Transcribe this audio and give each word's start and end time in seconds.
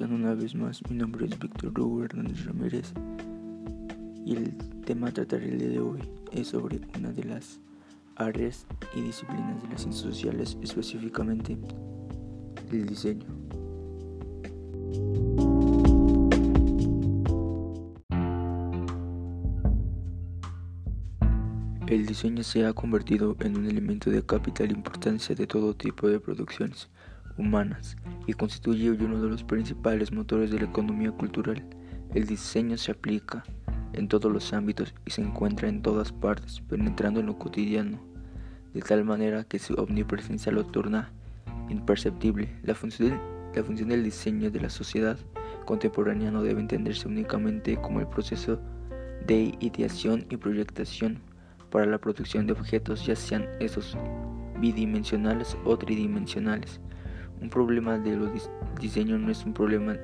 una 0.00 0.34
vez 0.34 0.54
más? 0.54 0.80
Mi 0.88 0.96
nombre 0.96 1.26
es 1.26 1.38
Víctor 1.38 1.78
Hugo 1.78 2.04
Hernández 2.04 2.46
Ramírez 2.46 2.94
y 4.24 4.34
el 4.36 4.56
tema 4.86 5.08
a 5.08 5.12
tratar 5.12 5.42
el 5.42 5.58
día 5.58 5.68
de 5.68 5.80
hoy 5.80 6.00
es 6.32 6.48
sobre 6.48 6.80
una 6.98 7.12
de 7.12 7.24
las 7.24 7.60
áreas 8.16 8.66
y 8.94 9.02
disciplinas 9.02 9.62
de 9.62 9.68
las 9.68 9.82
ciencias 9.82 10.02
sociales, 10.02 10.56
específicamente 10.62 11.58
el 12.70 12.86
diseño. 12.86 13.26
El 21.86 22.06
diseño 22.06 22.42
se 22.42 22.64
ha 22.64 22.72
convertido 22.72 23.36
en 23.40 23.58
un 23.58 23.66
elemento 23.66 24.10
de 24.10 24.24
capital 24.24 24.70
importancia 24.70 25.34
de 25.34 25.46
todo 25.46 25.76
tipo 25.76 26.08
de 26.08 26.18
producciones 26.18 26.88
humanas 27.36 27.96
y 28.26 28.32
constituye 28.32 28.90
uno 28.90 29.20
de 29.20 29.28
los 29.28 29.44
principales 29.44 30.12
motores 30.12 30.50
de 30.50 30.58
la 30.58 30.66
economía 30.66 31.12
cultural. 31.12 31.64
El 32.14 32.26
diseño 32.26 32.76
se 32.76 32.92
aplica 32.92 33.44
en 33.92 34.08
todos 34.08 34.32
los 34.32 34.52
ámbitos 34.52 34.94
y 35.06 35.10
se 35.10 35.22
encuentra 35.22 35.68
en 35.68 35.82
todas 35.82 36.12
partes, 36.12 36.60
penetrando 36.60 37.20
en 37.20 37.26
lo 37.26 37.38
cotidiano, 37.38 38.00
de 38.74 38.80
tal 38.80 39.04
manera 39.04 39.44
que 39.44 39.58
su 39.58 39.74
omnipresencia 39.74 40.52
lo 40.52 40.64
torna 40.64 41.12
imperceptible. 41.68 42.48
La 42.62 42.74
función, 42.74 43.20
la 43.54 43.62
función 43.62 43.88
del 43.90 44.04
diseño 44.04 44.50
de 44.50 44.60
la 44.60 44.70
sociedad 44.70 45.18
contemporánea 45.64 46.30
no 46.30 46.42
debe 46.42 46.60
entenderse 46.60 47.08
únicamente 47.08 47.76
como 47.76 48.00
el 48.00 48.06
proceso 48.06 48.60
de 49.26 49.54
ideación 49.60 50.26
y 50.30 50.36
proyectación 50.36 51.20
para 51.70 51.86
la 51.86 51.98
producción 51.98 52.46
de 52.46 52.52
objetos, 52.52 53.06
ya 53.06 53.16
sean 53.16 53.46
esos 53.60 53.96
bidimensionales 54.60 55.56
o 55.64 55.76
tridimensionales. 55.76 56.80
Un 57.42 57.50
problema 57.50 57.98
de 57.98 58.14
los 58.14 58.30
diseño 58.80 59.18
no 59.18 59.28
es 59.32 59.44
un 59.44 59.52
problema 59.52 59.96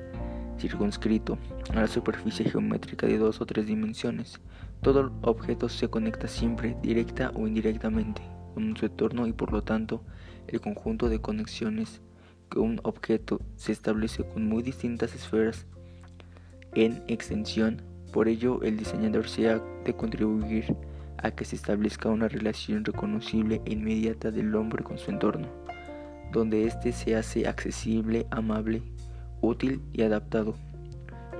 circunscrito 0.59 1.37
a 1.71 1.79
la 1.79 1.87
superficie 1.87 2.43
geométrica 2.43 3.07
de 3.07 3.17
dos 3.17 3.39
o 3.39 3.45
tres 3.45 3.65
dimensiones. 3.65 4.41
Todo 4.81 5.13
objeto 5.21 5.69
se 5.69 5.87
conecta 5.87 6.27
siempre, 6.27 6.75
directa 6.83 7.31
o 7.35 7.47
indirectamente, 7.47 8.21
con 8.53 8.75
su 8.75 8.87
entorno 8.87 9.25
y 9.25 9.31
por 9.31 9.53
lo 9.53 9.63
tanto 9.63 10.03
el 10.47 10.59
conjunto 10.59 11.07
de 11.07 11.21
conexiones 11.21 12.01
que 12.51 12.59
un 12.59 12.81
objeto 12.83 13.39
se 13.55 13.71
establece 13.71 14.25
con 14.25 14.45
muy 14.45 14.61
distintas 14.61 15.15
esferas 15.15 15.65
en 16.73 17.01
extensión. 17.07 17.81
Por 18.11 18.27
ello, 18.27 18.61
el 18.63 18.75
diseñador 18.75 19.29
se 19.29 19.49
ha 19.49 19.59
de 19.85 19.93
contribuir 19.93 20.75
a 21.17 21.31
que 21.31 21.45
se 21.45 21.55
establezca 21.55 22.09
una 22.09 22.27
relación 22.27 22.83
reconocible 22.83 23.61
e 23.65 23.73
inmediata 23.73 24.29
del 24.29 24.53
hombre 24.55 24.83
con 24.83 24.97
su 24.97 25.09
entorno 25.09 25.58
donde 26.31 26.65
éste 26.65 26.91
se 26.91 27.15
hace 27.15 27.47
accesible, 27.47 28.27
amable, 28.31 28.81
útil 29.41 29.81
y 29.93 30.03
adaptado. 30.03 30.55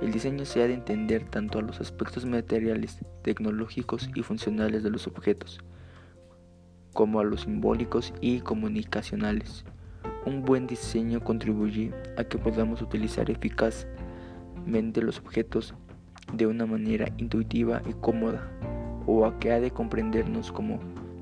El 0.02 0.12
diseño 0.12 0.44
se 0.44 0.62
ha 0.62 0.66
de 0.66 0.74
entender 0.74 1.24
tanto 1.24 1.58
a 1.58 1.62
los 1.62 1.80
aspectos 1.80 2.24
materiales, 2.24 3.00
tecnológicos 3.22 4.08
y 4.14 4.22
funcionales 4.22 4.82
de 4.82 4.90
los 4.90 5.06
objetos, 5.06 5.60
como 6.94 7.20
a 7.20 7.24
los 7.24 7.42
simbólicos 7.42 8.14
y 8.20 8.40
comunicacionales. 8.40 9.64
Un 10.24 10.42
buen 10.42 10.66
diseño 10.66 11.22
contribuye 11.22 11.92
a 12.16 12.24
que 12.24 12.38
podamos 12.38 12.82
utilizar 12.82 13.30
eficazmente 13.30 15.02
los 15.02 15.18
objetos 15.18 15.74
de 16.32 16.46
una 16.46 16.64
manera 16.66 17.08
intuitiva 17.18 17.82
y 17.88 17.92
cómoda, 17.92 18.50
o 19.06 19.26
a 19.26 19.38
que 19.38 19.52
ha 19.52 19.60
de 19.60 19.70
comprendernos 19.70 20.50
como 20.50 20.80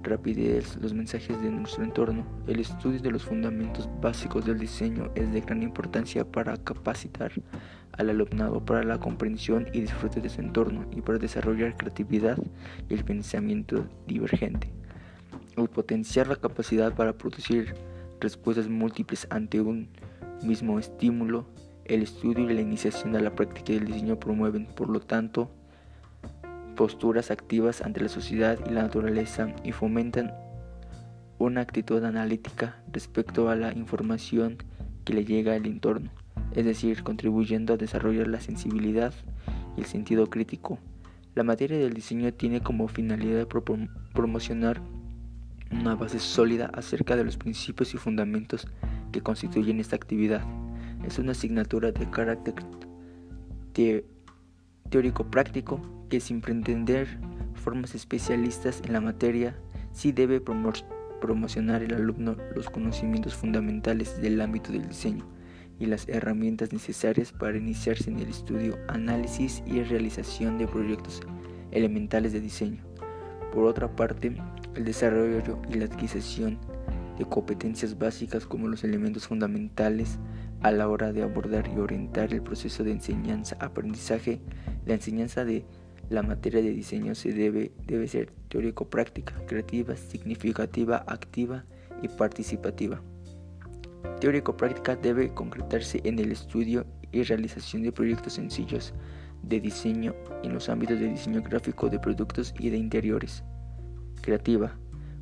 rapidez 0.09 0.77
los 0.81 0.95
mensajes 0.95 1.41
de 1.43 1.51
nuestro 1.51 1.85
entorno. 1.85 2.25
El 2.47 2.61
estudio 2.61 3.01
de 3.01 3.11
los 3.11 3.25
fundamentos 3.25 3.89
básicos 4.01 4.45
del 4.45 4.59
diseño 4.59 5.11
es 5.15 5.33
de 5.33 5.41
gran 5.41 5.63
importancia 5.63 6.25
para 6.25 6.57
capacitar 6.57 7.33
al 7.93 8.11
alumnado 8.11 8.65
para 8.65 8.83
la 8.85 8.99
comprensión 8.99 9.67
y 9.73 9.81
disfrute 9.81 10.21
de 10.21 10.29
su 10.29 10.41
entorno 10.41 10.87
y 10.93 11.01
para 11.01 11.19
desarrollar 11.19 11.77
creatividad 11.77 12.39
y 12.89 12.95
el 12.95 13.05
pensamiento 13.05 13.87
divergente. 14.07 14.71
Al 15.57 15.69
potenciar 15.69 16.29
la 16.29 16.37
capacidad 16.37 16.95
para 16.95 17.19
producir 17.19 17.75
respuestas 18.21 18.69
múltiples 18.69 19.27
ante 19.31 19.61
un 19.61 19.89
mismo 20.43 20.79
estímulo, 20.79 21.47
el 21.85 22.03
estudio 22.03 22.49
y 22.49 22.55
la 22.55 22.61
iniciación 22.61 23.13
de 23.13 23.23
la 23.23 23.35
práctica 23.35 23.73
del 23.73 23.87
diseño 23.87 24.19
promueven, 24.21 24.67
por 24.67 24.89
lo 24.89 25.01
tanto, 25.01 25.51
posturas 26.79 27.33
activas 27.33 27.83
ante 27.83 28.01
la 28.01 28.09
sociedad 28.09 28.57
y 28.65 28.71
la 28.71 28.83
naturaleza 28.83 29.53
y 29.65 29.73
fomentan 29.73 30.33
una 31.37 31.61
actitud 31.61 32.05
analítica 32.05 32.81
respecto 32.93 33.49
a 33.49 33.57
la 33.57 33.73
información 33.73 34.59
que 35.05 35.13
le 35.13 35.25
llega 35.25 35.55
al 35.55 35.67
entorno, 35.67 36.13
es 36.53 36.65
decir, 36.65 37.03
contribuyendo 37.03 37.75
a 37.75 37.77
desarrollar 37.79 38.29
la 38.29 38.41
sensibilidad 38.41 39.13
y 39.77 39.81
el 39.81 39.87
sentido 39.87 40.31
crítico. 40.31 40.79
La 41.35 41.43
materia 41.43 41.79
del 41.79 41.95
diseño 41.95 42.33
tiene 42.33 42.61
como 42.61 42.87
finalidad 42.87 43.49
promocionar 44.15 44.81
una 45.73 45.97
base 45.97 46.21
sólida 46.21 46.71
acerca 46.73 47.17
de 47.17 47.25
los 47.25 47.37
principios 47.37 47.93
y 47.93 47.97
fundamentos 47.97 48.69
que 49.11 49.21
constituyen 49.21 49.81
esta 49.81 49.97
actividad. 49.97 50.45
Es 51.05 51.19
una 51.19 51.33
asignatura 51.33 51.91
de 51.91 52.09
carácter 52.09 52.55
teórico-práctico 54.91 55.98
que 56.09 56.21
sin 56.21 56.41
pretender 56.41 57.19
formas 57.55 57.95
especialistas 57.95 58.83
en 58.85 58.93
la 58.93 59.01
materia, 59.01 59.57
sí 59.93 60.13
debe 60.13 60.41
promocionar 60.41 61.83
el 61.83 61.95
alumno 61.95 62.37
los 62.55 62.71
conocimientos 62.71 63.35
fundamentales 63.35 64.21
del 64.21 64.41
ámbito 64.41 64.73
del 64.73 64.89
diseño 64.89 65.27
y 65.79 65.87
las 65.87 66.09
herramientas 66.09 66.73
necesarias 66.73 67.33
para 67.33 67.57
iniciarse 67.57 68.11
en 68.11 68.19
el 68.19 68.29
estudio, 68.29 68.77
análisis 68.89 69.63
y 69.67 69.83
realización 69.83 70.59
de 70.59 70.67
proyectos 70.67 71.21
elementales 71.71 72.33
de 72.33 72.41
diseño. 72.41 72.83
Por 73.53 73.65
otra 73.65 73.95
parte, 73.95 74.37
el 74.75 74.85
desarrollo 74.85 75.61
y 75.71 75.75
la 75.75 75.87
adquisición 75.87 76.59
de 77.19 77.25
competencias 77.25 77.99
básicas 77.99 78.47
como 78.47 78.69
los 78.69 78.85
elementos 78.85 79.27
fundamentales 79.27 80.19
a 80.61 80.71
la 80.71 80.89
hora 80.89 81.13
de 81.13 81.23
abordar 81.23 81.69
y 81.75 81.79
orientar 81.79 82.33
el 82.33 82.43
proceso 82.43 82.85
de 82.85 82.93
enseñanza-aprendizaje, 82.93 84.41
la 84.87 84.95
enseñanza 84.95 85.45
de 85.45 85.65
la 86.11 86.23
materia 86.23 86.63
de 86.63 86.71
diseño 86.71 87.15
se 87.15 87.33
debe, 87.33 87.73
debe 87.87 88.09
ser 88.09 88.33
teórico-práctica, 88.49 89.35
creativa, 89.47 89.97
significativa, 89.97 91.05
activa 91.07 91.65
y 92.03 92.09
participativa. 92.09 93.01
Teórico-práctica 94.21 94.97
debe 94.97 95.33
concretarse 95.35 96.01
en 96.05 96.19
el 96.19 96.33
estudio 96.33 96.87
y 97.13 97.23
realización 97.23 97.83
de 97.83 97.93
proyectos 97.93 98.35
sencillos 98.35 98.95
de 99.43 99.61
diseño 99.61 100.15
en 100.43 100.55
los 100.55 100.69
ámbitos 100.69 100.99
de 100.99 101.09
diseño 101.09 101.43
gráfico 101.43 101.89
de 101.89 101.99
productos 101.99 102.55
y 102.59 102.71
de 102.71 102.77
interiores. 102.77 103.45
Creativa, 104.23 104.77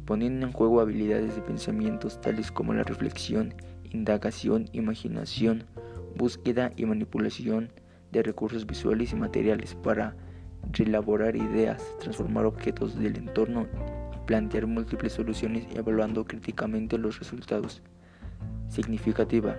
poniendo 0.04 0.46
en 0.46 0.52
juego 0.52 0.80
habilidades 0.80 1.34
de 1.34 1.42
pensamientos 1.42 2.20
tales 2.20 2.50
como 2.50 2.72
la 2.72 2.84
reflexión, 2.84 3.54
indagación, 3.90 4.66
imaginación, 4.72 5.64
búsqueda 6.16 6.72
y 6.76 6.86
manipulación 6.86 7.70
de 8.12 8.22
recursos 8.22 8.66
visuales 8.66 9.12
y 9.12 9.16
materiales 9.16 9.74
para 9.74 10.16
reelaborar 10.72 11.36
ideas, 11.36 11.82
transformar 12.00 12.46
objetos 12.46 12.98
del 12.98 13.16
entorno 13.16 13.66
y 14.14 14.26
plantear 14.26 14.66
múltiples 14.66 15.12
soluciones 15.12 15.66
evaluando 15.74 16.24
críticamente 16.24 16.98
los 16.98 17.18
resultados. 17.18 17.82
Significativa. 18.68 19.56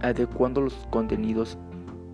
Adecuando 0.00 0.60
los 0.60 0.74
contenidos 0.90 1.58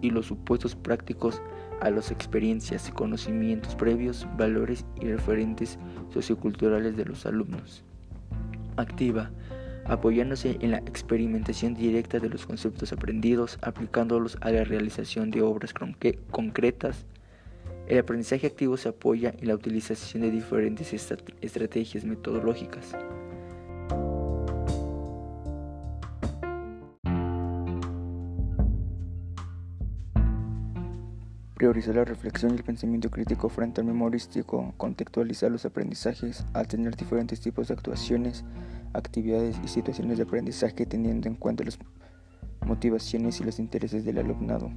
y 0.01 0.11
los 0.11 0.27
supuestos 0.27 0.75
prácticos 0.75 1.43
a 1.81 1.91
las 1.91 2.11
experiencias, 2.11 2.91
conocimientos 2.91 3.75
previos, 3.75 4.27
valores 4.37 4.85
y 5.01 5.07
referentes 5.07 5.79
socioculturales 6.13 6.97
de 6.97 7.05
los 7.05 7.25
alumnos. 7.27 7.85
Activa 8.77 9.31
apoyándose 9.89 10.59
en 10.61 10.71
la 10.71 10.79
experimentación 10.79 11.75
directa 11.75 12.21
de 12.21 12.29
los 12.29 12.47
conceptos 12.47 12.93
aprendidos, 12.93 13.59
aplicándolos 13.63 14.37
a 14.43 14.51
la 14.51 14.65
realización 14.65 15.31
de 15.31 15.43
obras 15.43 15.73
concretas. 16.31 17.07
El 17.89 17.99
aprendizaje 17.99 18.47
activo 18.47 18.77
se 18.77 18.91
apoya 18.91 19.35
en 19.39 19.49
la 19.49 19.55
utilización 19.55 20.23
de 20.23 20.31
diferentes 20.31 20.93
estrategias 21.41 22.05
metodológicas. 22.05 22.95
Priorizar 31.55 31.95
la 31.95 32.05
reflexión 32.05 32.53
y 32.53 32.57
el 32.57 32.63
pensamiento 32.63 33.11
crítico 33.11 33.49
frente 33.49 33.81
al 33.81 33.87
memorístico, 33.87 34.75
contextualizar 34.77 35.51
los 35.51 35.65
aprendizajes 35.65 36.45
al 36.53 36.69
tener 36.69 36.95
diferentes 36.95 37.41
tipos 37.41 37.69
de 37.69 37.75
actuaciones, 37.75 38.45
actividades 38.93 39.57
y 39.65 39.69
situaciones 39.69 40.19
de 40.19 40.25
aprendizaje 40.25 40.85
teniendo 40.85 41.27
en 41.27 41.37
cuenta 41.37 41.65
las 41.65 41.79
motivaciones 42.67 43.41
y 43.41 43.45
los 43.45 43.59
intereses 43.59 44.05
del 44.05 44.19
alumnado, 44.19 44.71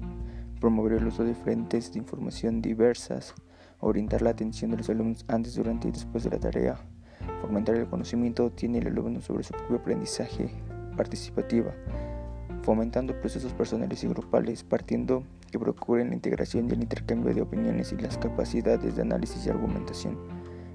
promover 0.61 0.93
el 0.93 1.07
uso 1.07 1.25
de 1.25 1.33
fuentes 1.33 1.91
de 1.91 1.99
información 1.99 2.61
diversas, 2.61 3.33
orientar 3.79 4.21
la 4.21 4.29
atención 4.29 4.69
de 4.69 4.77
los 4.77 4.89
alumnos 4.89 5.25
antes, 5.27 5.55
durante 5.55 5.87
y 5.87 5.91
después 5.91 6.23
de 6.23 6.29
la 6.29 6.39
tarea, 6.39 6.77
fomentar 7.41 7.75
el 7.75 7.87
conocimiento 7.87 8.51
tiene 8.51 8.77
el 8.77 8.87
alumno 8.87 9.21
sobre 9.21 9.43
su 9.43 9.53
propio 9.53 9.77
aprendizaje 9.77 10.51
participativa, 10.95 11.73
fomentando 12.61 13.19
procesos 13.19 13.53
personales 13.53 14.03
y 14.03 14.07
grupales, 14.07 14.63
partiendo 14.63 15.23
que 15.51 15.57
procuren 15.57 16.09
la 16.09 16.15
integración 16.15 16.69
y 16.69 16.73
el 16.73 16.83
intercambio 16.83 17.33
de 17.33 17.41
opiniones 17.41 17.91
y 17.91 17.97
las 17.97 18.19
capacidades 18.19 18.95
de 18.95 19.01
análisis 19.01 19.45
y 19.45 19.49
argumentación. 19.49 20.17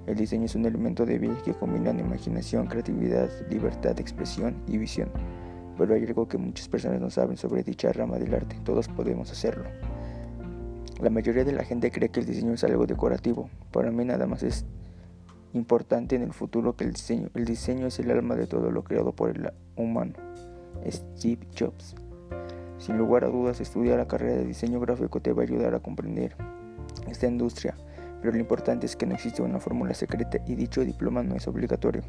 El 0.08 0.16
diseño 0.16 0.46
es 0.46 0.54
un 0.56 0.66
elemento 0.66 1.06
de 1.06 1.18
vida 1.18 1.36
que 1.44 1.54
combina 1.54 1.90
imaginación, 1.90 2.66
creatividad, 2.66 3.30
libertad 3.50 3.94
de 3.94 4.02
expresión 4.02 4.56
y 4.66 4.78
visión. 4.78 5.10
Pero 5.78 5.94
hay 5.94 6.04
algo 6.04 6.26
que 6.28 6.38
muchas 6.38 6.68
personas 6.68 7.00
no 7.00 7.10
saben 7.10 7.36
sobre 7.36 7.62
dicha 7.62 7.92
rama 7.92 8.18
del 8.18 8.34
arte, 8.34 8.56
todos 8.64 8.88
podemos 8.88 9.30
hacerlo. 9.30 9.64
La 11.00 11.10
mayoría 11.10 11.44
de 11.44 11.52
la 11.52 11.64
gente 11.64 11.90
cree 11.90 12.08
que 12.08 12.20
el 12.20 12.26
diseño 12.26 12.54
es 12.54 12.64
algo 12.64 12.86
decorativo, 12.86 13.50
para 13.70 13.90
mí 13.90 14.04
nada 14.04 14.26
más 14.26 14.42
es 14.42 14.64
importante 15.52 16.16
en 16.16 16.22
el 16.22 16.32
futuro 16.32 16.76
que 16.76 16.84
el 16.84 16.92
diseño, 16.92 17.28
el 17.34 17.44
diseño 17.44 17.86
es 17.86 17.98
el 17.98 18.10
alma 18.10 18.34
de 18.34 18.46
todo 18.46 18.70
lo 18.70 18.82
creado 18.82 19.12
por 19.12 19.30
el 19.30 19.50
humano. 19.76 20.14
Steve 20.86 21.46
Jobs. 21.58 21.94
Sin 22.78 22.98
lugar 22.98 23.24
a 23.24 23.28
dudas, 23.28 23.60
estudiar 23.60 23.98
la 23.98 24.06
carrera 24.06 24.36
de 24.36 24.44
diseño 24.44 24.80
gráfico 24.80 25.20
te 25.20 25.32
va 25.32 25.42
a 25.42 25.44
ayudar 25.44 25.74
a 25.74 25.80
comprender 25.80 26.36
esta 27.08 27.26
industria, 27.26 27.74
pero 28.20 28.32
lo 28.32 28.38
importante 28.38 28.86
es 28.86 28.96
que 28.96 29.06
no 29.06 29.14
existe 29.14 29.42
una 29.42 29.60
fórmula 29.60 29.94
secreta 29.94 30.38
y 30.46 30.54
dicho 30.54 30.84
diploma 30.84 31.22
no 31.22 31.34
es 31.36 31.46
obligatorio. 31.48 32.02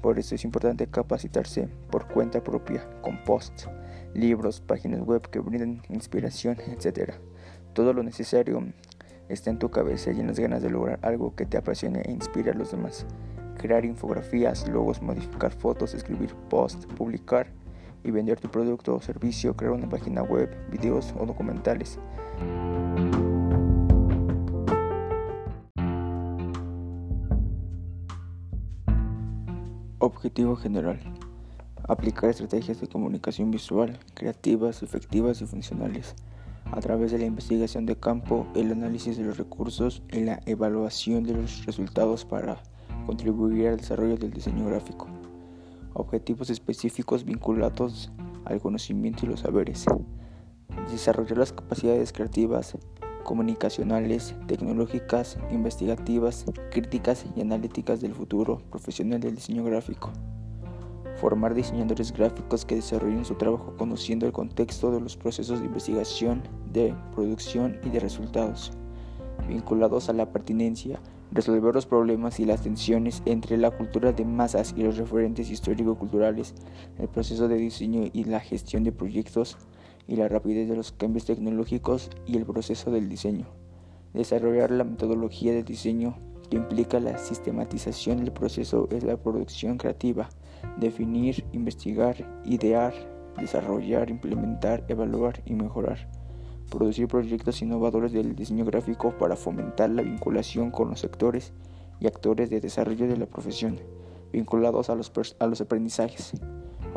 Por 0.00 0.18
eso 0.18 0.34
es 0.34 0.44
importante 0.44 0.86
capacitarse 0.86 1.68
por 1.90 2.06
cuenta 2.06 2.42
propia, 2.42 2.86
con 3.02 3.22
posts, 3.24 3.68
libros, 4.14 4.60
páginas 4.60 5.00
web 5.00 5.22
que 5.28 5.40
brinden 5.40 5.82
inspiración, 5.88 6.56
etc. 6.60 7.14
Todo 7.72 7.92
lo 7.92 8.02
necesario 8.02 8.62
está 9.28 9.50
en 9.50 9.58
tu 9.58 9.70
cabeza 9.70 10.12
y 10.12 10.20
en 10.20 10.28
las 10.28 10.38
ganas 10.38 10.62
de 10.62 10.70
lograr 10.70 10.98
algo 11.02 11.34
que 11.34 11.46
te 11.46 11.56
apasione 11.56 12.02
e 12.02 12.12
inspire 12.12 12.52
a 12.52 12.54
los 12.54 12.70
demás. 12.70 13.06
Crear 13.58 13.84
infografías, 13.84 14.68
logos, 14.68 15.02
modificar 15.02 15.52
fotos, 15.52 15.94
escribir 15.94 16.34
posts, 16.48 16.86
publicar 16.86 17.48
y 18.04 18.12
vender 18.12 18.38
tu 18.38 18.48
producto 18.48 18.94
o 18.94 19.00
servicio, 19.00 19.56
crear 19.56 19.72
una 19.72 19.88
página 19.88 20.22
web, 20.22 20.48
videos 20.70 21.12
o 21.18 21.26
documentales. 21.26 21.98
Objetivo 30.08 30.56
general. 30.56 30.98
Aplicar 31.86 32.30
estrategias 32.30 32.80
de 32.80 32.88
comunicación 32.88 33.50
visual, 33.50 33.98
creativas, 34.14 34.82
efectivas 34.82 35.42
y 35.42 35.44
funcionales 35.44 36.14
a 36.72 36.80
través 36.80 37.12
de 37.12 37.18
la 37.18 37.26
investigación 37.26 37.84
de 37.84 37.94
campo, 37.96 38.46
el 38.54 38.72
análisis 38.72 39.18
de 39.18 39.24
los 39.24 39.36
recursos 39.36 40.02
y 40.10 40.20
la 40.20 40.40
evaluación 40.46 41.24
de 41.24 41.34
los 41.34 41.66
resultados 41.66 42.24
para 42.24 42.62
contribuir 43.04 43.68
al 43.68 43.76
desarrollo 43.76 44.16
del 44.16 44.30
diseño 44.30 44.64
gráfico. 44.64 45.08
Objetivos 45.92 46.48
específicos 46.48 47.26
vinculados 47.26 48.10
al 48.46 48.62
conocimiento 48.62 49.26
y 49.26 49.28
los 49.28 49.40
saberes. 49.40 49.84
Desarrollar 50.90 51.36
las 51.36 51.52
capacidades 51.52 52.14
creativas, 52.14 52.78
comunicacionales, 53.28 54.34
tecnológicas, 54.46 55.36
investigativas, 55.50 56.46
críticas 56.70 57.26
y 57.36 57.42
analíticas 57.42 58.00
del 58.00 58.14
futuro 58.14 58.62
profesional 58.70 59.20
del 59.20 59.34
diseño 59.34 59.64
gráfico. 59.64 60.10
Formar 61.16 61.52
diseñadores 61.52 62.10
gráficos 62.10 62.64
que 62.64 62.76
desarrollen 62.76 63.26
su 63.26 63.34
trabajo 63.34 63.74
conociendo 63.76 64.24
el 64.24 64.32
contexto 64.32 64.90
de 64.92 65.02
los 65.02 65.18
procesos 65.18 65.60
de 65.60 65.66
investigación, 65.66 66.42
de 66.72 66.94
producción 67.14 67.78
y 67.84 67.90
de 67.90 68.00
resultados, 68.00 68.72
vinculados 69.46 70.08
a 70.08 70.14
la 70.14 70.32
pertinencia, 70.32 70.98
resolver 71.30 71.74
los 71.74 71.84
problemas 71.84 72.40
y 72.40 72.46
las 72.46 72.62
tensiones 72.62 73.22
entre 73.26 73.58
la 73.58 73.70
cultura 73.70 74.10
de 74.12 74.24
masas 74.24 74.72
y 74.74 74.82
los 74.84 74.96
referentes 74.96 75.50
histórico-culturales, 75.50 76.54
el 76.98 77.08
proceso 77.08 77.46
de 77.46 77.56
diseño 77.56 78.08
y 78.10 78.24
la 78.24 78.40
gestión 78.40 78.84
de 78.84 78.92
proyectos 78.92 79.58
y 80.08 80.16
la 80.16 80.26
rapidez 80.26 80.68
de 80.68 80.74
los 80.74 80.90
cambios 80.90 81.26
tecnológicos 81.26 82.10
y 82.26 82.36
el 82.36 82.46
proceso 82.46 82.90
del 82.90 83.08
diseño. 83.08 83.46
Desarrollar 84.14 84.72
la 84.72 84.84
metodología 84.84 85.52
de 85.52 85.62
diseño 85.62 86.18
que 86.50 86.56
implica 86.56 86.98
la 86.98 87.18
sistematización 87.18 88.24
del 88.24 88.32
proceso 88.32 88.88
es 88.90 89.04
la 89.04 89.18
producción 89.18 89.76
creativa 89.76 90.30
definir, 90.78 91.44
investigar, 91.52 92.16
idear, 92.44 92.94
desarrollar, 93.38 94.10
implementar, 94.10 94.84
evaluar 94.88 95.42
y 95.44 95.54
mejorar. 95.54 96.08
Producir 96.70 97.08
proyectos 97.08 97.62
innovadores 97.62 98.12
del 98.12 98.34
diseño 98.34 98.64
gráfico 98.64 99.16
para 99.16 99.36
fomentar 99.36 99.90
la 99.90 100.02
vinculación 100.02 100.70
con 100.70 100.90
los 100.90 101.00
sectores 101.00 101.52
y 102.00 102.06
actores 102.06 102.50
de 102.50 102.60
desarrollo 102.60 103.06
de 103.08 103.16
la 103.16 103.26
profesión, 103.26 103.78
vinculados 104.32 104.90
a 104.90 104.94
los, 104.94 105.12
a 105.38 105.46
los 105.46 105.60
aprendizajes. 105.60 106.32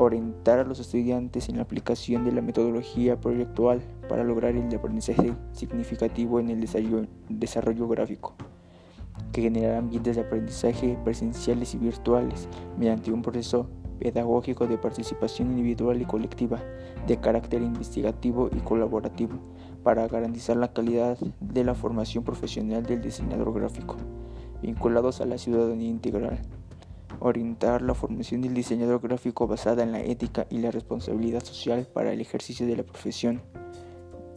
Orientar 0.03 0.57
a 0.57 0.63
los 0.63 0.79
estudiantes 0.79 1.47
en 1.47 1.57
la 1.57 1.61
aplicación 1.61 2.25
de 2.25 2.31
la 2.31 2.41
metodología 2.41 3.19
proyectual 3.19 3.83
para 4.09 4.23
lograr 4.23 4.55
el 4.55 4.75
aprendizaje 4.75 5.31
significativo 5.51 6.39
en 6.39 6.49
el 6.49 6.67
desarrollo 7.29 7.87
gráfico 7.87 8.33
que 9.31 9.43
generará 9.43 9.77
ambientes 9.77 10.15
de 10.15 10.23
aprendizaje 10.23 10.97
presenciales 11.03 11.75
y 11.75 11.77
virtuales 11.77 12.49
mediante 12.79 13.11
un 13.11 13.21
proceso 13.21 13.69
pedagógico 13.99 14.65
de 14.65 14.79
participación 14.79 15.51
individual 15.51 16.01
y 16.01 16.05
colectiva 16.05 16.59
de 17.05 17.17
carácter 17.17 17.61
investigativo 17.61 18.49
y 18.51 18.59
colaborativo 18.61 19.37
para 19.83 20.07
garantizar 20.07 20.57
la 20.57 20.73
calidad 20.73 21.19
de 21.39 21.63
la 21.63 21.75
formación 21.75 22.23
profesional 22.23 22.83
del 22.87 23.01
diseñador 23.01 23.53
gráfico, 23.53 23.97
vinculados 24.63 25.21
a 25.21 25.25
la 25.25 25.37
ciudadanía 25.37 25.89
integral. 25.89 26.39
Orientar 27.19 27.81
la 27.81 27.93
formación 27.93 28.41
del 28.41 28.53
diseñador 28.53 29.01
gráfico 29.01 29.47
basada 29.47 29.83
en 29.83 29.91
la 29.91 30.01
ética 30.01 30.47
y 30.49 30.59
la 30.59 30.71
responsabilidad 30.71 31.43
social 31.43 31.87
para 31.93 32.13
el 32.13 32.21
ejercicio 32.21 32.65
de 32.65 32.77
la 32.77 32.83
profesión. 32.83 33.41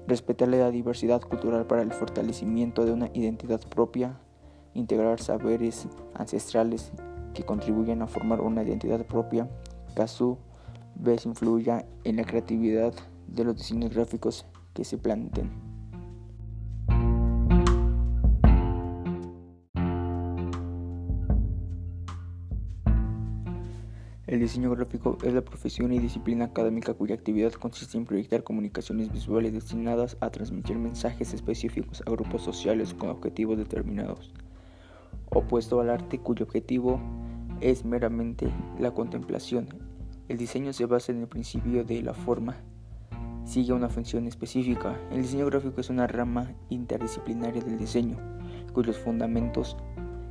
Respetar 0.07 0.49
la 0.49 0.71
diversidad 0.71 1.23
cultural 1.23 1.67
para 1.67 1.83
el 1.83 1.93
fortalecimiento 1.93 2.85
de 2.85 2.93
una 2.93 3.11
identidad 3.15 3.61
propia 3.69 4.19
integrar 4.75 5.21
saberes 5.21 5.89
ancestrales 6.15 6.93
que 7.33 7.45
contribuyen 7.45 8.03
a 8.03 8.07
formar 8.07 8.41
una 8.41 8.63
identidad 8.63 9.05
propia, 9.07 9.49
que 9.95 10.03
a 10.03 10.09
su 10.09 10.39
vez 10.95 11.27
influya 11.27 11.87
en 12.05 12.17
la 12.17 12.25
creatividad 12.25 12.93
de 13.27 13.45
los 13.45 13.57
diseños 13.57 13.95
gráficos 13.95 14.47
que 14.75 14.85
se 14.85 14.99
planteen. 14.99 15.74
El 24.27 24.41
diseño 24.41 24.71
gráfico 24.71 25.19
es 25.23 25.35
la 25.35 25.43
profesión 25.43 25.93
y 25.93 25.99
disciplina 25.99 26.47
académica 26.47 26.95
cuya 26.95 27.15
actividad 27.15 27.53
consiste 27.53 27.99
en 27.99 28.07
proyectar 28.07 28.43
comunicaciones 28.43 29.13
visuales 29.13 29.53
destinadas 29.53 30.17
a 30.21 30.31
transmitir 30.31 30.79
mensajes 30.79 31.35
específicos 31.35 32.03
a 32.07 32.11
grupos 32.11 32.43
sociales 32.43 32.95
con 32.95 33.11
objetivos 33.11 33.59
determinados 33.59 34.33
opuesto 35.35 35.81
al 35.81 35.91
arte 35.91 36.19
cuyo 36.19 36.45
objetivo 36.45 37.01
es 37.61 37.85
meramente 37.85 38.49
la 38.79 38.93
contemplación. 38.93 39.69
El 40.29 40.39
diseño 40.39 40.73
se 40.73 40.87
basa 40.87 41.13
en 41.13 41.21
el 41.21 41.29
principio 41.29 41.85
de 41.85 42.03
la 42.03 42.15
forma, 42.15 42.57
sigue 43.45 43.73
una 43.73 43.89
función 43.89 44.27
específica. 44.27 44.99
El 45.11 45.23
diseño 45.23 45.47
gráfico 45.47 45.81
es 45.81 45.91
una 45.91 46.07
rama 46.07 46.55
interdisciplinaria 46.71 47.63
del 47.63 47.79
diseño, 47.79 48.17
cuyos 48.73 48.99
fundamentos 48.99 49.77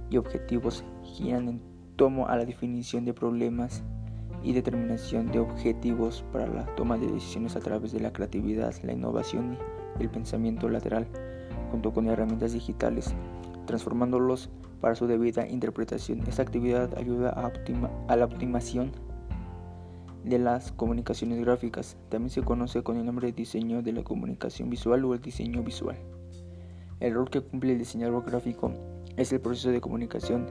y 0.09 0.17
objetivos 0.17 0.83
giran 1.03 1.47
en 1.47 1.72
torno 1.95 2.27
a 2.27 2.35
la 2.35 2.45
definición 2.45 3.05
de 3.05 3.13
problemas 3.13 3.83
y 4.43 4.53
determinación 4.53 5.31
de 5.31 5.39
objetivos 5.39 6.23
para 6.31 6.47
la 6.47 6.65
toma 6.75 6.97
de 6.97 7.07
decisiones 7.07 7.55
a 7.55 7.59
través 7.59 7.91
de 7.91 7.99
la 7.99 8.11
creatividad, 8.11 8.73
la 8.83 8.93
innovación 8.93 9.57
y 9.99 10.03
el 10.03 10.09
pensamiento 10.09 10.67
lateral, 10.69 11.07
junto 11.71 11.93
con 11.93 12.07
herramientas 12.07 12.53
digitales, 12.53 13.13
transformándolos 13.65 14.49
para 14.81 14.95
su 14.95 15.07
debida 15.07 15.47
interpretación. 15.47 16.23
Esta 16.27 16.41
actividad 16.41 16.97
ayuda 16.97 17.29
a, 17.29 18.15
la 18.17 18.25
optimización 18.25 18.91
de 20.25 20.39
las 20.39 20.73
comunicaciones 20.73 21.39
gráficas. 21.39 21.97
También 22.09 22.29
se 22.29 22.41
conoce 22.41 22.83
con 22.83 22.97
el 22.97 23.05
nombre 23.05 23.27
de 23.27 23.33
diseño 23.33 23.81
de 23.81 23.93
la 23.93 24.03
comunicación 24.03 24.69
visual 24.69 25.05
o 25.05 25.13
el 25.13 25.21
diseño 25.21 25.63
visual. 25.63 25.95
El 26.99 27.13
rol 27.13 27.29
que 27.29 27.41
cumple 27.41 27.73
el 27.73 27.79
diseñador 27.79 28.25
gráfico 28.25 28.73
es 29.15 29.31
el 29.31 29.39
proceso 29.39 29.69
de 29.69 29.79
comunicación. 29.79 30.47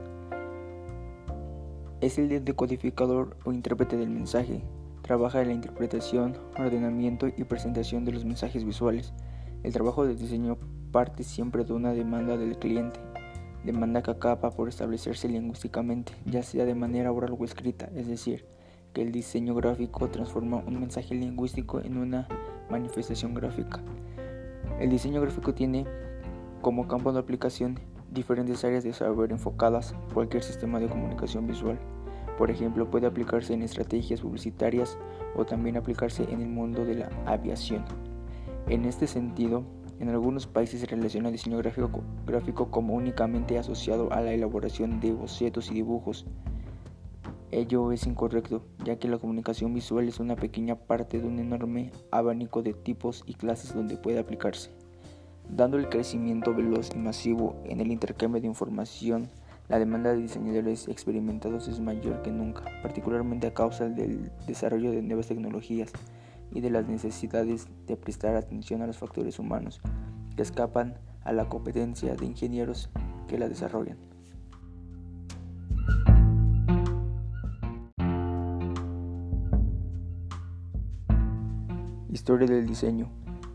Es 2.03 2.19
el 2.19 2.27
de 2.27 2.41
decodificador 2.41 3.37
o 3.45 3.53
intérprete 3.53 3.95
del 3.95 4.09
mensaje. 4.09 4.61
Trabaja 5.03 5.41
en 5.41 5.47
la 5.47 5.53
interpretación, 5.53 6.35
ordenamiento 6.59 7.29
y 7.29 7.45
presentación 7.45 8.03
de 8.03 8.11
los 8.11 8.25
mensajes 8.25 8.65
visuales. 8.65 9.13
El 9.63 9.71
trabajo 9.71 10.05
de 10.05 10.13
diseño 10.13 10.57
parte 10.91 11.23
siempre 11.23 11.63
de 11.63 11.71
una 11.71 11.93
demanda 11.93 12.35
del 12.35 12.59
cliente 12.59 12.99
demanda 13.63 14.03
que 14.03 14.11
acaba 14.11 14.51
por 14.51 14.67
establecerse 14.67 15.29
lingüísticamente, 15.29 16.11
ya 16.25 16.43
sea 16.43 16.65
de 16.65 16.75
manera 16.75 17.09
oral 17.09 17.37
o 17.39 17.45
escrita, 17.45 17.89
es 17.95 18.05
decir, 18.05 18.45
que 18.91 19.01
el 19.01 19.13
diseño 19.13 19.55
gráfico 19.55 20.09
transforma 20.09 20.57
un 20.57 20.81
mensaje 20.81 21.15
lingüístico 21.15 21.79
en 21.79 21.95
una 21.97 22.27
manifestación 22.69 23.33
gráfica. 23.33 23.81
El 24.77 24.89
diseño 24.89 25.21
gráfico 25.21 25.53
tiene 25.53 25.85
como 26.61 26.85
campo 26.89 27.13
de 27.13 27.19
aplicación 27.19 27.79
diferentes 28.11 28.61
áreas 28.65 28.83
de 28.83 28.91
saber 28.91 29.31
enfocadas 29.31 29.95
cualquier 30.13 30.43
sistema 30.43 30.81
de 30.81 30.89
comunicación 30.89 31.47
visual. 31.47 31.79
Por 32.37 32.49
ejemplo, 32.49 32.89
puede 32.89 33.07
aplicarse 33.07 33.53
en 33.53 33.61
estrategias 33.61 34.21
publicitarias 34.21 34.97
o 35.35 35.45
también 35.45 35.77
aplicarse 35.77 36.23
en 36.23 36.41
el 36.41 36.49
mundo 36.49 36.83
de 36.85 36.95
la 36.95 37.09
aviación. 37.25 37.85
En 38.67 38.85
este 38.85 39.07
sentido, 39.07 39.63
en 39.99 40.09
algunos 40.09 40.47
países 40.47 40.81
se 40.81 40.87
relaciona 40.87 41.29
el 41.29 41.33
diseño 41.33 41.57
gráfico, 41.57 42.71
como 42.71 42.93
únicamente 42.93 43.57
asociado 43.57 44.11
a 44.11 44.21
la 44.21 44.33
elaboración 44.33 44.99
de 44.99 45.13
bocetos 45.13 45.69
y 45.69 45.75
dibujos. 45.75 46.25
Ello 47.51 47.91
es 47.91 48.07
incorrecto, 48.07 48.65
ya 48.83 48.97
que 48.97 49.07
la 49.07 49.19
comunicación 49.19 49.73
visual 49.73 50.07
es 50.07 50.19
una 50.19 50.35
pequeña 50.35 50.75
parte 50.75 51.19
de 51.19 51.27
un 51.27 51.39
enorme 51.39 51.91
abanico 52.09 52.63
de 52.63 52.73
tipos 52.73 53.23
y 53.27 53.35
clases 53.35 53.75
donde 53.75 53.95
puede 53.95 54.17
aplicarse. 54.17 54.71
Dando 55.49 55.77
el 55.77 55.87
crecimiento 55.87 56.53
veloz 56.53 56.89
y 56.95 56.97
masivo 56.97 57.55
en 57.65 57.79
el 57.79 57.91
intercambio 57.91 58.41
de 58.41 58.47
información, 58.47 59.29
la 59.69 59.79
demanda 59.79 60.11
de 60.11 60.21
diseñadores 60.21 60.87
experimentados 60.87 61.67
es 61.67 61.79
mayor 61.79 62.21
que 62.21 62.31
nunca, 62.31 62.63
particularmente 62.81 63.47
a 63.47 63.53
causa 63.53 63.89
del 63.89 64.31
desarrollo 64.45 64.91
de 64.91 65.01
nuevas 65.01 65.27
tecnologías 65.27 65.91
y 66.51 66.61
de 66.61 66.69
las 66.69 66.87
necesidades 66.87 67.67
de 67.87 67.95
prestar 67.95 68.35
atención 68.35 68.81
a 68.81 68.87
los 68.87 68.97
factores 68.97 69.39
humanos 69.39 69.81
que 70.35 70.41
escapan 70.41 70.95
a 71.23 71.31
la 71.31 71.47
competencia 71.47 72.15
de 72.15 72.25
ingenieros 72.25 72.89
que 73.27 73.37
la 73.37 73.47
desarrollan. 73.47 73.97
Historia 82.11 82.47
del 82.47 82.67
diseño. 82.67 83.09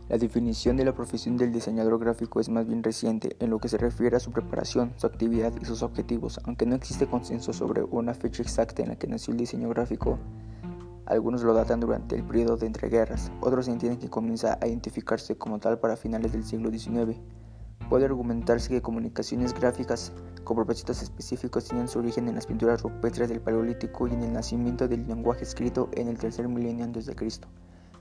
La 0.09 0.17
definición 0.17 0.75
de 0.75 0.85
la 0.85 0.95
profesión 0.95 1.37
del 1.37 1.51
diseñador 1.51 1.99
gráfico 1.99 2.39
es 2.39 2.49
más 2.49 2.65
bien 2.65 2.81
reciente 2.81 3.35
en 3.39 3.51
lo 3.51 3.59
que 3.59 3.69
se 3.69 3.77
refiere 3.77 4.17
a 4.17 4.19
su 4.19 4.31
preparación, 4.31 4.91
su 4.95 5.05
actividad 5.05 5.53
y 5.61 5.65
sus 5.65 5.83
objetivos, 5.83 6.39
aunque 6.45 6.65
no 6.65 6.73
existe 6.73 7.05
consenso 7.05 7.53
sobre 7.53 7.83
una 7.83 8.15
fecha 8.15 8.41
exacta 8.41 8.81
en 8.81 8.89
la 8.89 8.95
que 8.95 9.05
nació 9.05 9.33
el 9.33 9.37
diseño 9.37 9.69
gráfico. 9.69 10.17
Algunos 11.05 11.43
lo 11.43 11.53
datan 11.53 11.79
durante 11.79 12.15
el 12.15 12.23
periodo 12.23 12.57
de 12.57 12.65
entreguerras, 12.65 13.31
otros 13.39 13.67
entienden 13.67 13.99
que 13.99 14.09
comienza 14.09 14.57
a 14.59 14.67
identificarse 14.67 15.37
como 15.37 15.59
tal 15.59 15.77
para 15.77 15.95
finales 15.95 16.31
del 16.31 16.43
siglo 16.43 16.71
XIX. 16.71 17.15
Puede 17.87 18.05
argumentarse 18.05 18.69
que 18.69 18.81
comunicaciones 18.81 19.53
gráficas 19.53 20.11
con 20.43 20.55
propósitos 20.55 21.03
específicos 21.03 21.65
tienen 21.65 21.87
su 21.87 21.99
origen 21.99 22.27
en 22.27 22.33
las 22.33 22.47
pinturas 22.47 22.81
rupestres 22.81 23.29
del 23.29 23.41
Paleolítico 23.41 24.07
y 24.07 24.13
en 24.13 24.23
el 24.23 24.33
nacimiento 24.33 24.87
del 24.87 25.05
lenguaje 25.05 25.43
escrito 25.43 25.87
en 25.91 26.07
el 26.07 26.17
tercer 26.17 26.47
milenio 26.47 26.83
antes 26.83 27.05
de 27.05 27.13
Cristo 27.13 27.47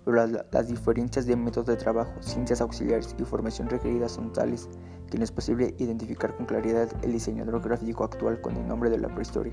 pero 0.08 0.26
las, 0.26 0.68
diferencias 0.68 1.26
de 1.26 1.36
métodos 1.36 1.66
de 1.66 1.76
trabajo, 1.76 2.10
ciencias 2.20 2.62
auxiliares 2.62 3.14
y 3.18 3.24
formación 3.24 3.68
requeridas 3.68 4.12
son 4.12 4.32
tales 4.32 4.66
que 5.10 5.18
no 5.18 5.24
es 5.24 5.30
posible 5.30 5.74
identificar 5.76 6.34
con 6.34 6.46
claridad 6.46 6.88
el 7.02 7.12
diseñador 7.12 7.60
gráfico 7.60 8.04
actual 8.04 8.40
con 8.40 8.56
el 8.56 8.66
nombre 8.66 8.88
de 8.88 8.96
la 8.96 9.08
prehistoria. 9.08 9.52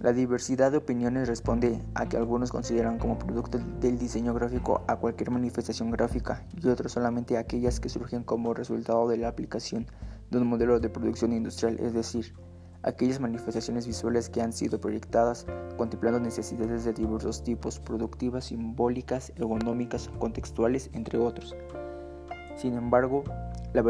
La 0.00 0.12
diversidad 0.12 0.72
de 0.72 0.78
opiniones 0.78 1.28
responde 1.28 1.80
a 1.94 2.08
que 2.08 2.16
algunos 2.16 2.50
consideran 2.50 2.98
como 2.98 3.20
producto 3.20 3.60
del 3.78 4.00
diseño 4.00 4.34
gráfico 4.34 4.82
a 4.88 4.96
cualquier 4.96 5.30
manifestación 5.30 5.92
gráfica 5.92 6.44
y 6.60 6.66
otros 6.66 6.90
solamente 6.90 7.38
aquellas 7.38 7.78
que 7.78 7.88
surgen 7.88 8.24
como 8.24 8.52
resultado 8.52 9.08
de 9.08 9.16
la 9.16 9.28
aplicación 9.28 9.86
de 10.32 10.38
un 10.38 10.48
modelo 10.48 10.80
de 10.80 10.88
producción 10.88 11.32
industrial, 11.32 11.78
es 11.78 11.94
decir, 11.94 12.34
aquellas 12.84 13.20
manifestaciones 13.20 13.86
visuales 13.86 14.28
que 14.28 14.42
han 14.42 14.52
sido 14.52 14.80
proyectadas 14.80 15.46
contemplando 15.76 16.20
necesidades 16.20 16.84
de 16.84 16.92
diversos 16.92 17.42
tipos, 17.42 17.80
productivas, 17.80 18.46
simbólicas, 18.46 19.32
ergonómicas, 19.36 20.10
contextuales, 20.18 20.90
entre 20.92 21.18
otros. 21.18 21.56
Sin 22.56 22.74
embargo, 22.74 23.24
la, 23.72 23.82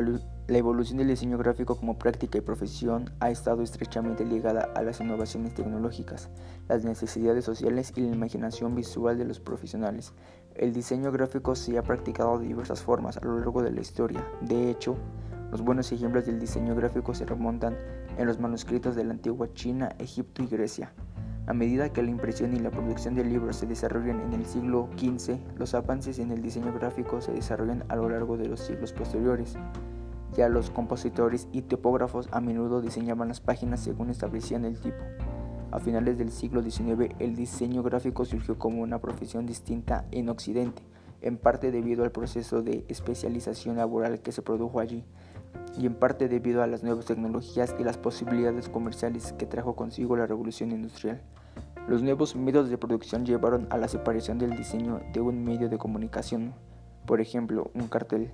evolución 0.56 0.98
del 0.98 1.08
diseño 1.08 1.36
gráfico 1.36 1.76
como 1.76 1.98
práctica 1.98 2.38
y 2.38 2.40
profesión 2.40 3.10
ha 3.20 3.30
estado 3.30 3.62
estrechamente 3.62 4.24
ligada 4.24 4.70
a 4.74 4.82
las 4.82 5.00
innovaciones 5.00 5.54
tecnológicas, 5.54 6.30
las 6.68 6.84
necesidades 6.84 7.44
sociales 7.44 7.92
y 7.94 8.00
la 8.00 8.14
imaginación 8.14 8.74
visual 8.74 9.18
de 9.18 9.26
los 9.26 9.40
profesionales. 9.40 10.14
El 10.54 10.72
diseño 10.72 11.12
gráfico 11.12 11.54
se 11.54 11.76
ha 11.76 11.82
practicado 11.82 12.38
de 12.38 12.46
diversas 12.46 12.80
formas 12.80 13.18
a 13.18 13.24
lo 13.26 13.38
largo 13.38 13.62
de 13.62 13.72
la 13.72 13.82
historia. 13.82 14.26
De 14.40 14.70
hecho, 14.70 14.96
los 15.54 15.62
buenos 15.62 15.92
ejemplos 15.92 16.26
del 16.26 16.40
diseño 16.40 16.74
gráfico 16.74 17.14
se 17.14 17.24
remontan 17.24 17.76
en 18.18 18.26
los 18.26 18.40
manuscritos 18.40 18.96
de 18.96 19.04
la 19.04 19.12
antigua 19.12 19.54
China, 19.54 19.88
Egipto 20.00 20.42
y 20.42 20.48
Grecia. 20.48 20.92
A 21.46 21.54
medida 21.54 21.92
que 21.92 22.02
la 22.02 22.10
impresión 22.10 22.56
y 22.56 22.58
la 22.58 22.72
producción 22.72 23.14
de 23.14 23.22
libros 23.22 23.54
se 23.54 23.66
desarrollan 23.66 24.18
en 24.18 24.32
el 24.32 24.46
siglo 24.46 24.88
XV, 24.98 25.38
los 25.56 25.74
avances 25.74 26.18
en 26.18 26.32
el 26.32 26.42
diseño 26.42 26.72
gráfico 26.72 27.20
se 27.20 27.30
desarrollan 27.30 27.84
a 27.88 27.94
lo 27.94 28.08
largo 28.08 28.36
de 28.36 28.48
los 28.48 28.58
siglos 28.58 28.92
posteriores. 28.92 29.56
Ya 30.36 30.48
los 30.48 30.70
compositores 30.70 31.46
y 31.52 31.62
tipógrafos 31.62 32.28
a 32.32 32.40
menudo 32.40 32.80
diseñaban 32.80 33.28
las 33.28 33.40
páginas 33.40 33.78
según 33.78 34.10
establecían 34.10 34.64
el 34.64 34.80
tipo. 34.80 35.04
A 35.70 35.78
finales 35.78 36.18
del 36.18 36.32
siglo 36.32 36.64
XIX, 36.64 37.14
el 37.20 37.36
diseño 37.36 37.84
gráfico 37.84 38.24
surgió 38.24 38.58
como 38.58 38.82
una 38.82 39.00
profesión 39.00 39.46
distinta 39.46 40.04
en 40.10 40.30
Occidente, 40.30 40.82
en 41.24 41.38
parte 41.38 41.70
debido 41.70 42.04
al 42.04 42.12
proceso 42.12 42.62
de 42.62 42.84
especialización 42.88 43.76
laboral 43.76 44.20
que 44.20 44.30
se 44.30 44.42
produjo 44.42 44.78
allí 44.78 45.04
y 45.78 45.86
en 45.86 45.94
parte 45.94 46.28
debido 46.28 46.62
a 46.62 46.66
las 46.66 46.82
nuevas 46.82 47.06
tecnologías 47.06 47.74
y 47.78 47.82
las 47.82 47.96
posibilidades 47.96 48.68
comerciales 48.68 49.32
que 49.32 49.46
trajo 49.46 49.74
consigo 49.74 50.16
la 50.16 50.26
revolución 50.26 50.70
industrial. 50.70 51.22
Los 51.88 52.02
nuevos 52.02 52.36
métodos 52.36 52.68
de 52.68 52.78
producción 52.78 53.24
llevaron 53.24 53.66
a 53.70 53.78
la 53.78 53.88
separación 53.88 54.38
del 54.38 54.56
diseño 54.56 55.00
de 55.12 55.20
un 55.20 55.44
medio 55.44 55.70
de 55.70 55.78
comunicación, 55.78 56.52
por 57.06 57.22
ejemplo, 57.22 57.70
un 57.74 57.88
cartel, 57.88 58.30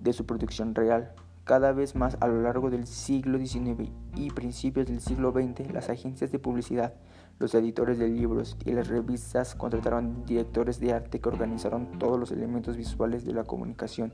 de 0.00 0.12
su 0.12 0.26
producción 0.26 0.74
real. 0.74 1.12
Cada 1.44 1.72
vez 1.72 1.96
más 1.96 2.16
a 2.20 2.28
lo 2.28 2.42
largo 2.42 2.70
del 2.70 2.86
siglo 2.86 3.38
XIX 3.38 3.90
y 4.14 4.30
principios 4.30 4.86
del 4.86 5.00
siglo 5.00 5.32
XX, 5.32 5.72
las 5.72 5.90
agencias 5.90 6.30
de 6.30 6.38
publicidad, 6.38 6.94
los 7.40 7.54
editores 7.54 7.98
de 7.98 8.06
libros 8.06 8.56
y 8.66 8.72
las 8.72 8.88
revistas 8.88 9.54
contrataron 9.54 10.24
directores 10.26 10.78
de 10.78 10.92
arte 10.92 11.20
que 11.20 11.28
organizaron 11.30 11.98
todos 11.98 12.20
los 12.20 12.30
elementos 12.30 12.76
visuales 12.76 13.24
de 13.24 13.32
la 13.32 13.44
comunicación 13.44 14.12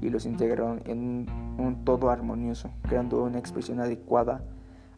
y 0.00 0.08
los 0.08 0.24
integraron 0.24 0.80
en 0.86 1.26
un 1.58 1.84
todo 1.84 2.10
armonioso, 2.10 2.70
creando 2.88 3.24
una 3.24 3.38
expresión 3.38 3.80
adecuada 3.80 4.44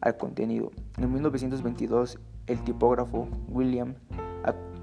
al 0.01 0.17
contenido. 0.17 0.71
En 0.97 1.11
1922, 1.11 2.19
el 2.45 2.63
tipógrafo 2.63 3.27
William 3.49 3.95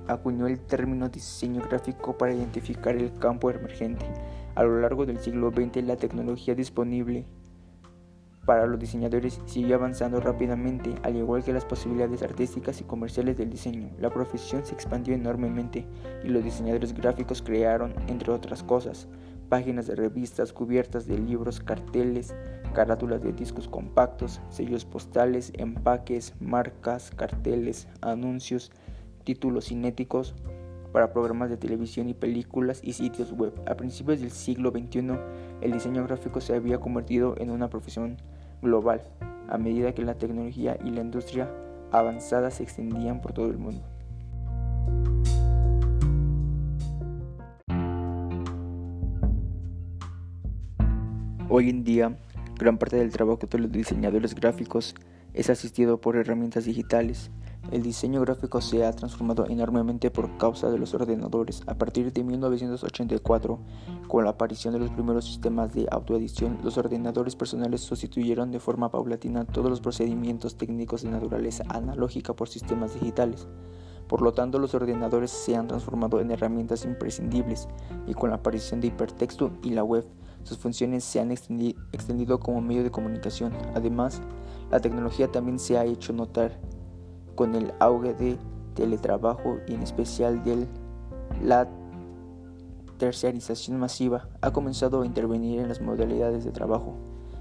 acuñó 0.08 0.48
el 0.48 0.58
término 0.58 1.08
diseño 1.08 1.62
gráfico 1.62 2.18
para 2.18 2.34
identificar 2.34 2.96
el 2.96 3.14
campo 3.14 3.50
emergente. 3.50 4.04
A 4.56 4.64
lo 4.64 4.80
largo 4.80 5.06
del 5.06 5.20
siglo 5.20 5.52
XX, 5.52 5.84
la 5.84 5.96
tecnología 5.96 6.56
disponible 6.56 7.24
para 8.50 8.66
los 8.66 8.80
diseñadores 8.80 9.40
siguió 9.46 9.76
avanzando 9.76 10.18
rápidamente, 10.18 10.92
al 11.04 11.14
igual 11.14 11.44
que 11.44 11.52
las 11.52 11.64
posibilidades 11.64 12.20
artísticas 12.24 12.80
y 12.80 12.84
comerciales 12.84 13.36
del 13.36 13.48
diseño. 13.48 13.90
La 14.00 14.10
profesión 14.10 14.66
se 14.66 14.74
expandió 14.74 15.14
enormemente 15.14 15.86
y 16.24 16.26
los 16.30 16.42
diseñadores 16.42 16.92
gráficos 16.92 17.42
crearon, 17.42 17.94
entre 18.08 18.32
otras 18.32 18.64
cosas, 18.64 19.06
páginas 19.48 19.86
de 19.86 19.94
revistas, 19.94 20.52
cubiertas 20.52 21.06
de 21.06 21.16
libros, 21.16 21.60
carteles, 21.60 22.34
carátulas 22.74 23.22
de 23.22 23.32
discos 23.32 23.68
compactos, 23.68 24.40
sellos 24.48 24.84
postales, 24.84 25.52
empaques, 25.56 26.34
marcas, 26.40 27.12
carteles, 27.12 27.86
anuncios, 28.00 28.72
títulos 29.22 29.66
cinéticos 29.66 30.34
para 30.92 31.12
programas 31.12 31.50
de 31.50 31.56
televisión 31.56 32.08
y 32.08 32.14
películas 32.14 32.80
y 32.82 32.94
sitios 32.94 33.30
web. 33.30 33.52
A 33.68 33.76
principios 33.76 34.20
del 34.20 34.32
siglo 34.32 34.70
XXI, 34.70 35.12
el 35.60 35.70
diseño 35.70 36.02
gráfico 36.04 36.40
se 36.40 36.56
había 36.56 36.80
convertido 36.80 37.36
en 37.38 37.52
una 37.52 37.70
profesión 37.70 38.16
global, 38.62 39.02
a 39.48 39.58
medida 39.58 39.92
que 39.94 40.02
la 40.02 40.14
tecnología 40.14 40.78
y 40.84 40.90
la 40.90 41.00
industria 41.00 41.50
avanzada 41.92 42.50
se 42.50 42.62
extendían 42.62 43.20
por 43.20 43.32
todo 43.32 43.46
el 43.50 43.58
mundo. 43.58 43.82
Hoy 51.48 51.68
en 51.68 51.82
día, 51.82 52.16
gran 52.58 52.78
parte 52.78 52.96
del 52.96 53.10
trabajo 53.10 53.40
de 53.50 53.58
los 53.58 53.72
diseñadores 53.72 54.36
gráficos 54.36 54.94
es 55.34 55.50
asistido 55.50 56.00
por 56.00 56.16
herramientas 56.16 56.64
digitales. 56.64 57.30
El 57.70 57.82
diseño 57.82 58.20
gráfico 58.22 58.60
se 58.60 58.84
ha 58.84 58.92
transformado 58.92 59.46
enormemente 59.46 60.10
por 60.10 60.36
causa 60.38 60.70
de 60.70 60.78
los 60.78 60.94
ordenadores. 60.94 61.62
A 61.66 61.74
partir 61.74 62.12
de 62.12 62.24
1984, 62.24 63.60
con 64.08 64.24
la 64.24 64.30
aparición 64.30 64.72
de 64.72 64.80
los 64.80 64.90
primeros 64.90 65.26
sistemas 65.26 65.72
de 65.72 65.86
autoedición, 65.90 66.58
los 66.64 66.78
ordenadores 66.78 67.36
personales 67.36 67.82
sustituyeron 67.82 68.50
de 68.50 68.60
forma 68.60 68.90
paulatina 68.90 69.44
todos 69.44 69.70
los 69.70 69.80
procedimientos 69.80 70.56
técnicos 70.56 71.02
de 71.02 71.10
naturaleza 71.10 71.64
analógica 71.68 72.34
por 72.34 72.48
sistemas 72.48 72.94
digitales. 72.94 73.46
Por 74.08 74.22
lo 74.22 74.32
tanto, 74.32 74.58
los 74.58 74.74
ordenadores 74.74 75.30
se 75.30 75.54
han 75.54 75.68
transformado 75.68 76.20
en 76.20 76.32
herramientas 76.32 76.84
imprescindibles 76.84 77.68
y 78.08 78.14
con 78.14 78.30
la 78.30 78.36
aparición 78.36 78.80
de 78.80 78.88
hipertexto 78.88 79.52
y 79.62 79.70
la 79.70 79.84
web, 79.84 80.04
sus 80.42 80.58
funciones 80.58 81.04
se 81.04 81.20
han 81.20 81.30
extendido 81.30 82.40
como 82.40 82.60
medio 82.60 82.82
de 82.82 82.90
comunicación. 82.90 83.52
Además, 83.74 84.22
la 84.70 84.80
tecnología 84.80 85.30
también 85.30 85.58
se 85.58 85.78
ha 85.78 85.84
hecho 85.84 86.12
notar 86.12 86.58
con 87.34 87.54
el 87.54 87.72
auge 87.80 88.14
de 88.14 88.38
teletrabajo 88.74 89.58
y 89.66 89.74
en 89.74 89.82
especial 89.82 90.44
de 90.44 90.66
la 91.42 91.68
terciarización 92.98 93.78
masiva 93.78 94.28
ha 94.42 94.52
comenzado 94.52 95.02
a 95.02 95.06
intervenir 95.06 95.60
en 95.60 95.68
las 95.68 95.80
modalidades 95.80 96.44
de 96.44 96.52
trabajo. 96.52 96.94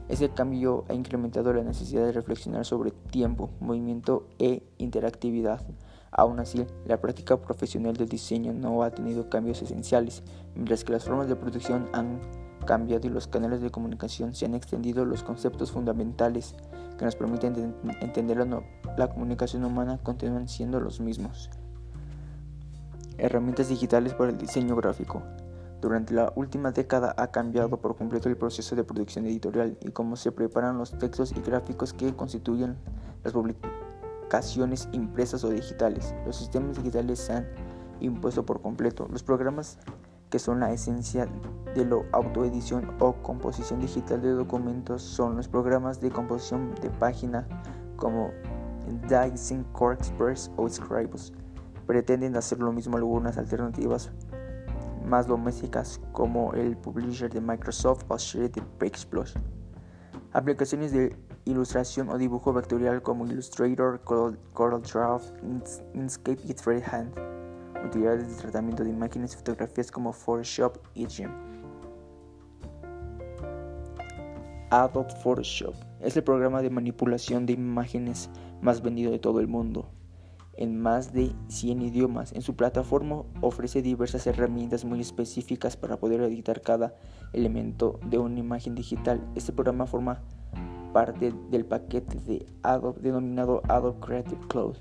Ese 0.08 0.30
cambio 0.30 0.86
ha 0.90 0.94
incrementado 0.94 1.54
la 1.54 1.64
necesidad 1.64 2.04
de 2.04 2.14
reflexionar 2.14 2.66
sobre 2.66 2.92
tiempo, 2.92 3.52
movimiento 3.60 4.26
e 4.40 4.64
interactividad. 4.80 5.62
Aún 6.12 6.40
así, 6.40 6.66
la 6.86 7.00
práctica 7.00 7.38
profesional 7.38 7.96
del 7.96 8.10
diseño 8.10 8.52
no 8.54 8.82
ha 8.82 8.90
tenido 8.90 9.30
cambios 9.30 9.62
esenciales, 9.62 10.24
mientras 10.56 10.84
que 10.84 10.94
las 10.94 11.06
formas 11.06 11.28
de 11.28 11.36
producción 11.36 11.88
han 11.94 12.20
cambiado 12.66 13.06
y 13.06 13.12
los 13.12 13.28
canales 13.28 13.62
de 13.62 13.70
comunicación 13.70 14.34
se 14.34 14.46
han 14.46 14.56
extendido, 14.56 15.06
los 15.06 15.24
conceptos 15.24 15.72
fundamentales 15.72 16.56
que 17.00 17.06
nos 17.06 17.15
permiten 17.15 17.75
entender 18.01 18.38
la, 18.38 18.62
la 18.98 19.10
comunicación 19.10 19.63
humana 19.63 20.00
continúan 20.03 20.50
siendo 20.50 20.82
los 20.82 21.00
mismos. 21.00 21.50
Herramientas 23.18 23.70
digitales 23.70 24.13
para 24.13 24.32
el 24.32 24.38
diseño 24.38 24.75
gráfico. 24.75 25.24
Durante 25.82 26.13
la 26.13 26.34
última 26.36 26.72
década 26.72 27.15
ha 27.18 27.32
cambiado 27.32 27.77
por 27.77 27.96
completo 27.96 28.27
el 28.27 28.36
proceso 28.36 28.75
de 28.75 28.84
producción 28.84 29.25
editorial 29.25 29.77
y 29.82 29.91
cómo 29.91 30.18
se 30.18 30.34
preparan 30.34 30.77
los 30.77 30.91
textos 30.98 31.32
y 31.32 31.39
gráficos 31.39 31.94
que 31.94 32.13
constituyen 32.13 32.75
las 33.24 33.32
publicaciones 33.32 34.89
impresas 34.91 35.46
o 35.46 35.50
digitales. 35.50 36.13
Los 36.25 36.36
sistemas 36.36 36.75
digitales 36.75 37.20
se 37.20 37.32
han 37.32 37.48
impuesto 38.01 38.46
por 38.46 38.62
completo. 38.62 39.08
Los 39.10 39.24
programas 39.24 39.77
que 40.30 40.40
son 40.40 40.60
la 40.60 40.72
esencia 40.72 41.28
de 41.76 41.86
la 41.86 41.98
autoedición 42.12 42.92
o 43.00 43.14
composición 43.14 43.80
digital 43.80 44.22
de 44.22 44.32
documentos 44.32 45.02
son 45.02 45.36
los 45.38 45.48
programas 45.48 46.00
de 46.00 46.10
composición 46.12 46.74
de 46.82 46.90
página 46.90 47.48
como 47.96 48.32
Dyson 49.08 49.64
Core 49.74 49.96
Express 49.96 50.52
o 50.58 50.68
Scribus. 50.70 51.34
Pretenden 51.86 52.36
hacer 52.36 52.60
lo 52.60 52.72
mismo 52.72 52.98
algunas 52.98 53.38
alternativas 53.38 54.12
más 55.06 55.28
domésticas 55.28 56.00
como 56.12 56.54
el 56.54 56.78
publisher 56.78 57.32
de 57.32 57.42
Microsoft 57.42 58.06
o 58.08 58.18
Shredded 58.18 58.64
Exploit. 58.82 59.30
Aplicaciones 60.34 60.92
de 60.92 61.16
ilustración 61.46 62.10
o 62.10 62.18
dibujo 62.18 62.54
vectorial 62.54 63.02
como 63.02 63.26
Illustrator, 63.26 64.02
CorelDRAW, 64.54 65.22
Inkscape 65.94 66.42
y 66.46 66.54
Freehand. 66.54 67.38
Utilidades 67.86 68.30
de 68.30 68.42
tratamiento 68.42 68.84
de 68.84 68.90
imágenes 68.90 69.34
y 69.34 69.38
fotografías 69.38 69.92
como 69.92 70.14
Photoshop 70.14 70.78
y 70.94 71.06
GIMP. 71.06 71.32
Adobe 74.70 75.10
Photoshop 75.24 75.74
es 76.00 76.16
el 76.16 76.24
programa 76.24 76.62
de 76.62 76.70
manipulación 76.70 77.46
de 77.46 77.54
imágenes 77.54 78.30
más 78.62 78.82
vendido 78.82 79.12
de 79.12 79.20
todo 79.20 79.40
el 79.40 79.48
mundo 79.48 79.90
en 80.60 80.78
más 80.78 81.14
de 81.14 81.32
100 81.48 81.82
idiomas. 81.82 82.34
En 82.34 82.42
su 82.42 82.56
plataforma 82.56 83.24
ofrece 83.40 83.82
diversas 83.82 84.28
herramientas 84.28 84.84
muy 84.84 85.00
específicas 85.00 85.78
para 85.78 85.98
poder 85.98 86.20
editar 86.22 86.62
cada 86.62 86.96
elemento 87.32 87.98
de 88.06 88.18
una 88.18 88.40
imagen 88.40 88.76
digital. 88.76 89.22
Este 89.36 89.54
programa 89.54 89.88
forma 89.88 90.22
parte 90.92 91.34
del 91.50 91.66
paquete 91.66 92.20
de 92.20 92.46
Adobe 92.62 93.00
denominado 93.02 93.62
Adobe 93.70 94.02
Creative 94.02 94.48
Cloud, 94.50 94.76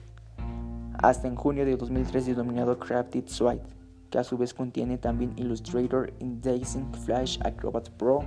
hasta 0.99 1.29
en 1.29 1.37
junio 1.37 1.65
de 1.65 1.77
2003 1.77 2.27
denominado 2.27 2.79
Creative 2.79 3.29
Suite, 3.29 3.63
que 4.11 4.19
a 4.19 4.25
su 4.25 4.37
vez 4.37 4.53
contiene 4.55 4.99
también 4.99 5.33
Illustrator, 5.37 6.13
InDesign, 6.19 6.93
Flash, 7.05 7.39
Acrobat 7.45 7.89
Pro, 7.91 8.21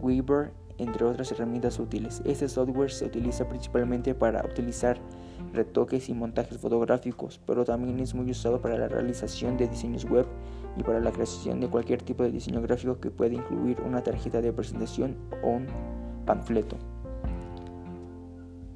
Weaver, 0.00 0.52
entre 0.78 1.04
otras 1.04 1.30
herramientas 1.32 1.78
útiles. 1.78 2.20
Este 2.24 2.48
software 2.48 2.90
se 2.90 3.06
utiliza 3.06 3.48
principalmente 3.48 4.14
para 4.14 4.44
utilizar 4.44 4.98
retoques 5.52 6.08
y 6.08 6.14
montajes 6.14 6.58
fotográficos, 6.58 7.40
pero 7.46 7.64
también 7.64 7.98
es 8.00 8.14
muy 8.14 8.30
usado 8.30 8.60
para 8.60 8.76
la 8.76 8.88
realización 8.88 9.56
de 9.56 9.68
diseños 9.68 10.04
web 10.04 10.26
y 10.76 10.82
para 10.82 11.00
la 11.00 11.12
creación 11.12 11.60
de 11.60 11.68
cualquier 11.68 12.02
tipo 12.02 12.22
de 12.22 12.32
diseño 12.32 12.60
gráfico 12.60 12.98
que 12.98 13.10
pueda 13.10 13.34
incluir 13.34 13.80
una 13.82 14.02
tarjeta 14.02 14.40
de 14.40 14.52
presentación 14.52 15.16
o 15.42 15.50
un 15.50 15.66
panfleto. 16.26 16.76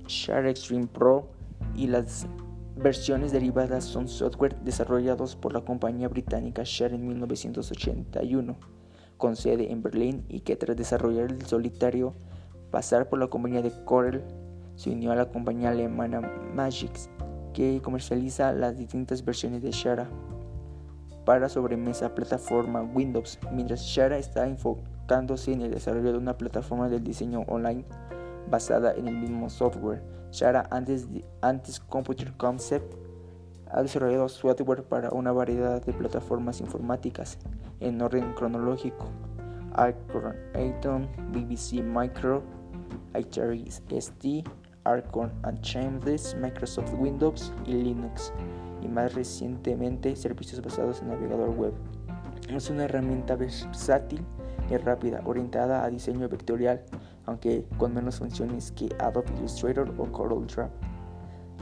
Share 0.07 0.47
Extreme 0.47 0.87
Pro 0.87 1.29
y 1.75 1.88
las 1.88 2.27
versiones 2.78 3.32
derivadas 3.32 3.85
son 3.85 4.08
software 4.08 4.56
desarrollados 4.62 5.37
por 5.37 5.52
la 5.52 5.61
compañía 5.61 6.09
británica 6.09 6.62
Share 6.64 6.94
en 6.94 7.07
1981, 7.07 8.57
con 9.16 9.37
sede 9.37 9.72
en 9.72 9.83
Berlín 9.83 10.24
y 10.29 10.40
que 10.40 10.57
tras 10.57 10.76
desarrollar 10.76 11.31
el 11.31 11.44
solitario 11.44 12.14
pasar 12.70 13.09
por 13.09 13.18
la 13.18 13.26
compañía 13.26 13.62
de 13.62 13.72
Corel 13.85 14.22
se 14.76 14.90
unió 14.90 15.11
a 15.11 15.16
la 15.16 15.29
compañía 15.29 15.70
alemana 15.70 16.20
Magix, 16.55 17.11
que 17.53 17.81
comercializa 17.83 18.53
las 18.53 18.79
distintas 18.79 19.24
versiones 19.24 19.62
de 19.62 19.72
Shara 19.72 20.09
para 21.24 21.48
sobremesa 21.48 22.14
plataforma 22.14 22.83
Windows, 22.83 23.38
mientras 23.53 23.83
Shara 23.83 24.18
está 24.18 24.46
enfocándose 24.46 25.53
en 25.53 25.62
el 25.62 25.72
desarrollo 25.72 26.12
de 26.12 26.18
una 26.18 26.38
plataforma 26.38 26.88
del 26.88 27.03
diseño 27.03 27.40
online 27.48 27.85
basada 28.50 28.94
en 28.94 29.08
el 29.08 29.16
mismo 29.16 29.48
software. 29.50 30.02
Shara, 30.30 30.66
antes, 30.70 31.08
antes 31.40 31.80
Computer 31.80 32.32
Concept, 32.37 32.94
ha 33.70 33.82
desarrollado 33.82 34.28
software 34.28 34.84
para 34.84 35.11
una 35.11 35.32
variedad 35.32 35.84
de 35.84 35.92
plataformas 35.92 36.61
informáticas 36.61 37.38
en 37.80 38.00
orden 38.00 38.32
cronológico. 38.34 39.06
Acorn 39.74 40.37
Atom, 40.54 41.06
BBC 41.32 41.82
Micro, 41.82 42.42
ST, 43.14 44.44
Archon 44.84 45.30
Shameless, 45.62 46.34
Microsoft 46.40 46.94
Windows 46.98 47.52
y 47.66 47.72
Linux, 47.72 48.32
y 48.82 48.88
más 48.88 49.14
recientemente 49.14 50.16
servicios 50.16 50.62
basados 50.62 51.02
en 51.02 51.08
navegador 51.08 51.50
web. 51.50 51.74
Es 52.48 52.70
una 52.70 52.84
herramienta 52.84 53.37
versátil 53.37 54.24
y 54.70 54.76
rápida, 54.76 55.22
orientada 55.24 55.85
a 55.85 55.90
diseño 55.90 56.28
vectorial, 56.28 56.83
aunque 57.26 57.64
con 57.78 57.94
menos 57.94 58.18
funciones 58.18 58.72
que 58.72 58.88
Adobe 58.98 59.31
Illustrator 59.38 59.92
o 59.98 60.07
CorelDRAW. 60.07 60.68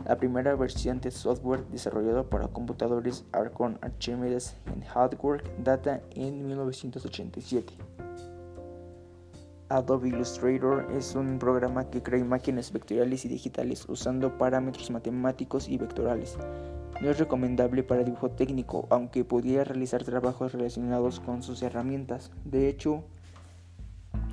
La 0.06 0.16
primera 0.16 0.54
versión 0.54 1.00
de 1.00 1.10
software 1.10 1.66
desarrollado 1.66 2.28
para 2.28 2.46
computadores 2.48 3.24
Archon 3.32 3.78
Archimedes 3.82 4.54
en 4.72 4.82
hardware 4.82 5.42
data 5.64 6.00
en 6.14 6.46
1987. 6.46 7.74
Adobe 9.68 10.10
Illustrator 10.10 10.86
es 10.92 11.16
un 11.16 11.40
programa 11.40 11.90
que 11.90 12.00
crea 12.00 12.20
imágenes 12.20 12.72
vectoriales 12.72 13.24
y 13.24 13.28
digitales 13.28 13.84
usando 13.88 14.38
parámetros 14.38 14.92
matemáticos 14.92 15.68
y 15.68 15.76
vectorales. 15.76 16.38
No 17.00 17.10
es 17.10 17.18
recomendable 17.18 17.82
para 17.82 18.04
dibujo 18.04 18.30
técnico, 18.30 18.86
aunque 18.90 19.24
podría 19.24 19.64
realizar 19.64 20.02
trabajos 20.04 20.52
relacionados 20.52 21.20
con 21.20 21.42
sus 21.42 21.62
herramientas. 21.62 22.30
De 22.44 22.68
hecho, 22.68 23.04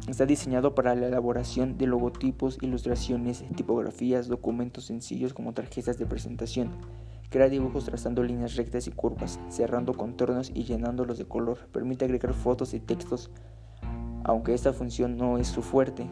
está 0.08 0.26
diseñado 0.26 0.74
para 0.74 0.96
la 0.96 1.08
elaboración 1.08 1.78
de 1.78 1.88
logotipos, 1.88 2.58
ilustraciones, 2.62 3.44
tipografías, 3.56 4.28
documentos 4.28 4.86
sencillos 4.86 5.34
como 5.34 5.54
tarjetas 5.54 5.98
de 5.98 6.06
presentación. 6.06 6.72
Crea 7.30 7.50
dibujos 7.50 7.86
trazando 7.86 8.24
líneas 8.24 8.56
rectas 8.56 8.88
y 8.88 8.92
curvas, 8.92 9.40
cerrando 9.50 9.94
contornos 9.94 10.52
y 10.54 10.64
llenándolos 10.64 11.18
de 11.18 11.26
color. 11.26 11.58
Permite 11.72 12.06
agregar 12.06 12.34
fotos 12.34 12.74
y 12.74 12.80
textos 12.80 13.30
aunque 14.24 14.54
esta 14.54 14.74
función 14.74 15.18
no 15.18 15.38
es 15.38 15.48
su 15.48 15.62
fuerte. 15.62 16.08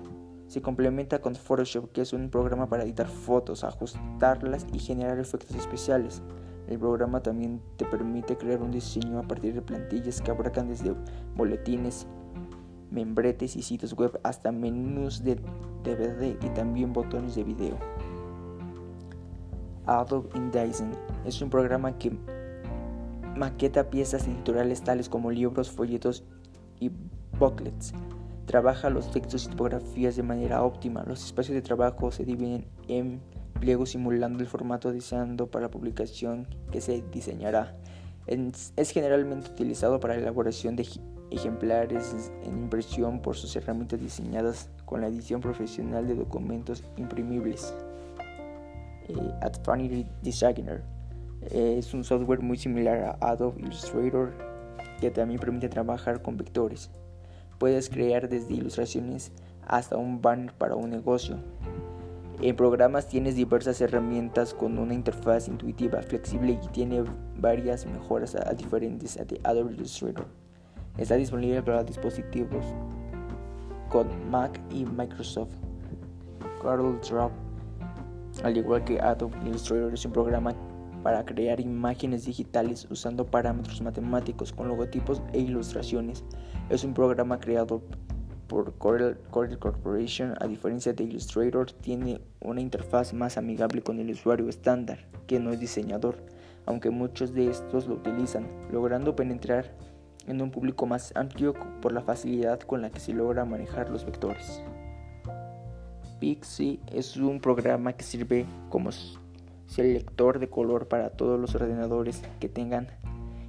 Se 0.51 0.61
complementa 0.61 1.21
con 1.21 1.33
Photoshop, 1.33 1.93
que 1.93 2.01
es 2.01 2.11
un 2.11 2.29
programa 2.29 2.67
para 2.67 2.83
editar 2.83 3.07
fotos, 3.07 3.63
ajustarlas 3.63 4.67
y 4.73 4.79
generar 4.79 5.17
efectos 5.17 5.55
especiales. 5.55 6.21
El 6.67 6.77
programa 6.77 7.23
también 7.23 7.61
te 7.77 7.85
permite 7.85 8.35
crear 8.35 8.61
un 8.61 8.69
diseño 8.69 9.17
a 9.17 9.21
partir 9.21 9.53
de 9.53 9.61
plantillas 9.61 10.19
que 10.19 10.29
abarcan 10.29 10.67
desde 10.67 10.93
boletines, 11.37 12.05
membretes 12.89 13.55
y 13.55 13.61
sitios 13.61 13.93
web 13.93 14.19
hasta 14.23 14.51
menús 14.51 15.23
de 15.23 15.35
DVD 15.85 16.35
y 16.43 16.49
también 16.49 16.91
botones 16.91 17.35
de 17.35 17.45
video. 17.45 17.77
Adobe 19.85 20.37
InDesign 20.37 20.91
es 21.23 21.41
un 21.41 21.49
programa 21.49 21.97
que 21.97 22.11
maqueta 23.37 23.89
piezas 23.89 24.27
editoriales 24.27 24.83
tales 24.83 25.07
como 25.07 25.31
libros, 25.31 25.71
folletos 25.71 26.25
y 26.81 26.91
booklets. 27.39 27.93
Trabaja 28.45 28.89
los 28.89 29.11
textos 29.11 29.45
y 29.45 29.49
tipografías 29.49 30.15
de 30.15 30.23
manera 30.23 30.63
óptima. 30.63 31.03
Los 31.07 31.25
espacios 31.25 31.55
de 31.55 31.61
trabajo 31.61 32.11
se 32.11 32.25
dividen 32.25 32.65
en 32.87 33.21
pliegos 33.59 33.91
simulando 33.91 34.39
el 34.39 34.47
formato 34.47 34.91
deseando 34.91 35.47
para 35.47 35.65
la 35.65 35.71
publicación 35.71 36.47
que 36.71 36.81
se 36.81 37.03
diseñará. 37.11 37.77
Es 38.27 38.91
generalmente 38.91 39.51
utilizado 39.51 39.99
para 39.99 40.15
la 40.15 40.21
elaboración 40.21 40.75
de 40.75 40.87
ejemplares 41.31 42.31
en 42.43 42.57
impresión 42.57 43.21
por 43.21 43.35
sus 43.35 43.55
herramientas 43.55 43.99
diseñadas 43.99 44.69
con 44.85 45.01
la 45.01 45.07
edición 45.07 45.41
profesional 45.41 46.07
de 46.07 46.15
documentos 46.15 46.83
imprimibles. 46.97 47.73
Eh, 49.07 50.05
Designer 50.21 50.83
eh, 51.49 51.75
es 51.77 51.93
un 51.93 52.03
software 52.03 52.41
muy 52.41 52.57
similar 52.57 53.17
a 53.19 53.31
Adobe 53.31 53.61
Illustrator 53.61 54.31
que 54.99 55.09
también 55.09 55.39
permite 55.39 55.69
trabajar 55.69 56.21
con 56.21 56.37
vectores. 56.37 56.91
Puedes 57.61 57.89
crear 57.91 58.27
desde 58.27 58.55
ilustraciones 58.55 59.31
hasta 59.67 59.95
un 59.95 60.19
banner 60.19 60.51
para 60.51 60.75
un 60.75 60.89
negocio. 60.89 61.37
En 62.41 62.55
programas 62.55 63.07
tienes 63.07 63.35
diversas 63.35 63.79
herramientas 63.81 64.55
con 64.55 64.79
una 64.79 64.95
interfaz 64.95 65.47
intuitiva, 65.47 66.01
flexible 66.01 66.59
y 66.59 66.67
tiene 66.69 67.03
varias 67.37 67.85
mejoras 67.85 68.33
a 68.33 68.51
diferentes 68.55 69.15
de 69.15 69.39
Adobe 69.43 69.75
Illustrator. 69.75 70.25
Está 70.97 71.17
disponible 71.17 71.61
para 71.61 71.83
dispositivos 71.83 72.65
con 73.91 74.07
Mac 74.31 74.59
y 74.71 74.83
Microsoft. 74.83 75.53
Drop, 76.63 77.31
al 78.43 78.57
igual 78.57 78.83
que 78.85 78.99
Adobe 78.99 79.37
Illustrator, 79.45 79.93
es 79.93 80.03
un 80.03 80.13
programa 80.13 80.55
para 81.03 81.23
crear 81.25 81.59
imágenes 81.59 82.25
digitales 82.25 82.87
usando 82.89 83.25
parámetros 83.25 83.81
matemáticos 83.81 84.51
con 84.51 84.67
logotipos 84.67 85.21
e 85.33 85.41
ilustraciones. 85.41 86.23
Es 86.69 86.83
un 86.83 86.93
programa 86.93 87.39
creado 87.39 87.81
por 88.47 88.73
Corel, 88.77 89.17
Corporation, 89.29 90.35
a 90.41 90.47
diferencia 90.47 90.91
de 90.91 91.05
Illustrator, 91.05 91.71
tiene 91.71 92.19
una 92.41 92.59
interfaz 92.59 93.13
más 93.13 93.37
amigable 93.37 93.81
con 93.81 93.99
el 93.99 94.11
usuario 94.11 94.49
estándar, 94.49 94.99
que 95.25 95.39
no 95.39 95.51
es 95.51 95.59
diseñador, 95.61 96.17
aunque 96.65 96.89
muchos 96.89 97.33
de 97.33 97.49
estos 97.49 97.87
lo 97.87 97.95
utilizan, 97.95 98.45
logrando 98.71 99.15
penetrar 99.15 99.73
en 100.27 100.41
un 100.41 100.51
público 100.51 100.85
más 100.85 101.15
amplio 101.15 101.53
por 101.81 101.93
la 101.93 102.01
facilidad 102.01 102.59
con 102.59 102.81
la 102.81 102.89
que 102.89 102.99
se 102.99 103.13
logra 103.13 103.45
manejar 103.45 103.89
los 103.89 104.05
vectores. 104.05 104.61
Pixie 106.19 106.79
es 106.91 107.17
un 107.17 107.39
programa 107.39 107.93
que 107.93 108.03
sirve 108.03 108.45
como 108.69 108.89
selector 109.65 110.39
de 110.39 110.49
color 110.49 110.87
para 110.87 111.09
todos 111.11 111.39
los 111.39 111.55
ordenadores 111.55 112.21
que 112.39 112.49
tengan 112.49 112.87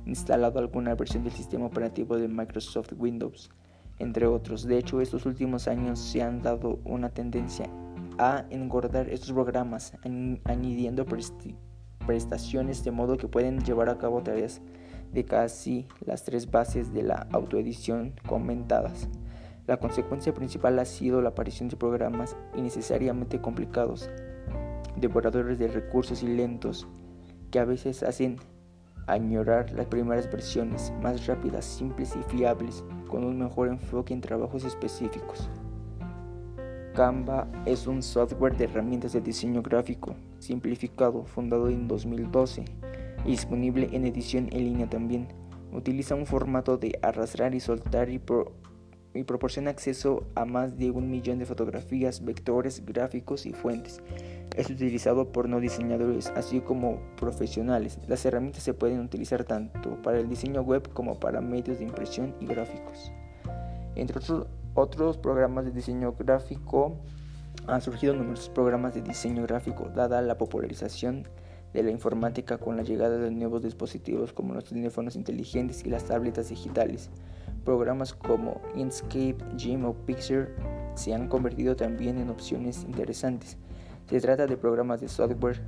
instalado 0.06 0.58
alguna 0.58 0.94
versión 0.94 1.24
del 1.24 1.32
sistema 1.32 1.66
operativo 1.66 2.16
de 2.16 2.28
Microsoft 2.28 2.92
Windows, 2.96 3.50
entre 3.98 4.26
otros. 4.26 4.64
De 4.64 4.78
hecho, 4.78 5.00
estos 5.00 5.26
últimos 5.26 5.68
años 5.68 5.98
se 5.98 6.22
han 6.22 6.42
dado 6.42 6.80
una 6.84 7.10
tendencia 7.10 7.68
a 8.18 8.44
engordar 8.50 9.08
estos 9.08 9.32
programas, 9.32 9.94
añadiendo 10.44 11.06
prestaciones 12.06 12.84
de 12.84 12.90
modo 12.90 13.16
que 13.16 13.28
pueden 13.28 13.64
llevar 13.64 13.88
a 13.88 13.98
cabo 13.98 14.22
tareas 14.22 14.60
de 15.12 15.24
casi 15.24 15.86
las 16.04 16.24
tres 16.24 16.50
bases 16.50 16.92
de 16.92 17.02
la 17.02 17.28
autoedición 17.32 18.14
comentadas. 18.26 19.08
La 19.66 19.76
consecuencia 19.76 20.34
principal 20.34 20.78
ha 20.78 20.84
sido 20.84 21.20
la 21.22 21.30
aparición 21.30 21.68
de 21.68 21.76
programas 21.76 22.36
innecesariamente 22.56 23.40
complicados, 23.40 24.10
devoradores 24.96 25.58
de 25.58 25.68
recursos 25.68 26.22
y 26.22 26.26
lentos, 26.26 26.88
que 27.50 27.60
a 27.60 27.64
veces 27.64 28.02
hacen 28.02 28.38
añorar 29.06 29.72
las 29.72 29.86
primeras 29.86 30.30
versiones 30.30 30.92
más 31.02 31.26
rápidas, 31.26 31.64
simples 31.64 32.14
y 32.16 32.22
fiables, 32.30 32.84
con 33.08 33.24
un 33.24 33.38
mejor 33.38 33.68
enfoque 33.68 34.14
en 34.14 34.20
trabajos 34.20 34.64
específicos. 34.64 35.48
Canva 36.94 37.46
es 37.64 37.86
un 37.86 38.02
software 38.02 38.56
de 38.56 38.64
herramientas 38.64 39.14
de 39.14 39.20
diseño 39.20 39.62
gráfico 39.62 40.14
simplificado, 40.38 41.24
fundado 41.24 41.68
en 41.68 41.88
2012 41.88 42.64
y 43.24 43.30
disponible 43.30 43.88
en 43.92 44.04
edición 44.04 44.48
en 44.52 44.64
línea 44.64 44.90
también. 44.90 45.28
Utiliza 45.72 46.14
un 46.14 46.26
formato 46.26 46.76
de 46.76 46.98
arrastrar 47.00 47.54
y 47.54 47.60
soltar 47.60 48.10
y, 48.10 48.20
y 49.14 49.24
proporciona 49.24 49.70
acceso 49.70 50.24
a 50.34 50.44
más 50.44 50.78
de 50.78 50.90
un 50.90 51.10
millón 51.10 51.38
de 51.38 51.46
fotografías, 51.46 52.24
vectores, 52.24 52.84
gráficos 52.84 53.46
y 53.46 53.52
fuentes. 53.52 54.00
Es 54.56 54.70
utilizado 54.70 55.32
por 55.32 55.48
no 55.48 55.60
diseñadores 55.60 56.28
así 56.36 56.60
como 56.60 57.00
profesionales. 57.16 57.98
Las 58.08 58.24
herramientas 58.24 58.62
se 58.62 58.74
pueden 58.74 59.00
utilizar 59.00 59.44
tanto 59.44 60.00
para 60.02 60.18
el 60.18 60.28
diseño 60.28 60.62
web 60.62 60.88
como 60.92 61.18
para 61.18 61.40
medios 61.40 61.78
de 61.78 61.84
impresión 61.84 62.34
y 62.40 62.46
gráficos. 62.46 63.12
Entre 63.94 64.18
otros, 64.18 64.46
otros 64.74 65.18
programas 65.18 65.64
de 65.64 65.70
diseño 65.70 66.14
gráfico 66.18 66.98
han 67.66 67.80
surgido 67.80 68.14
numerosos 68.14 68.48
programas 68.48 68.94
de 68.94 69.02
diseño 69.02 69.42
gráfico 69.42 69.90
dada 69.94 70.22
la 70.22 70.38
popularización 70.38 71.28
de 71.72 71.82
la 71.82 71.90
informática 71.90 72.58
con 72.58 72.76
la 72.76 72.82
llegada 72.82 73.18
de 73.18 73.30
nuevos 73.30 73.62
dispositivos 73.62 74.32
como 74.32 74.54
los 74.54 74.64
teléfonos 74.64 75.16
inteligentes 75.16 75.84
y 75.84 75.90
las 75.90 76.04
tabletas 76.04 76.48
digitales. 76.48 77.10
Programas 77.64 78.12
como 78.12 78.60
Inkscape, 78.74 79.36
Gym 79.56 79.84
o 79.84 79.94
Pixar 79.94 80.48
se 80.94 81.14
han 81.14 81.28
convertido 81.28 81.76
también 81.76 82.18
en 82.18 82.30
opciones 82.30 82.84
interesantes. 82.84 83.56
Se 84.08 84.20
trata 84.20 84.46
de 84.46 84.56
programas 84.56 85.00
de 85.00 85.08
software 85.08 85.62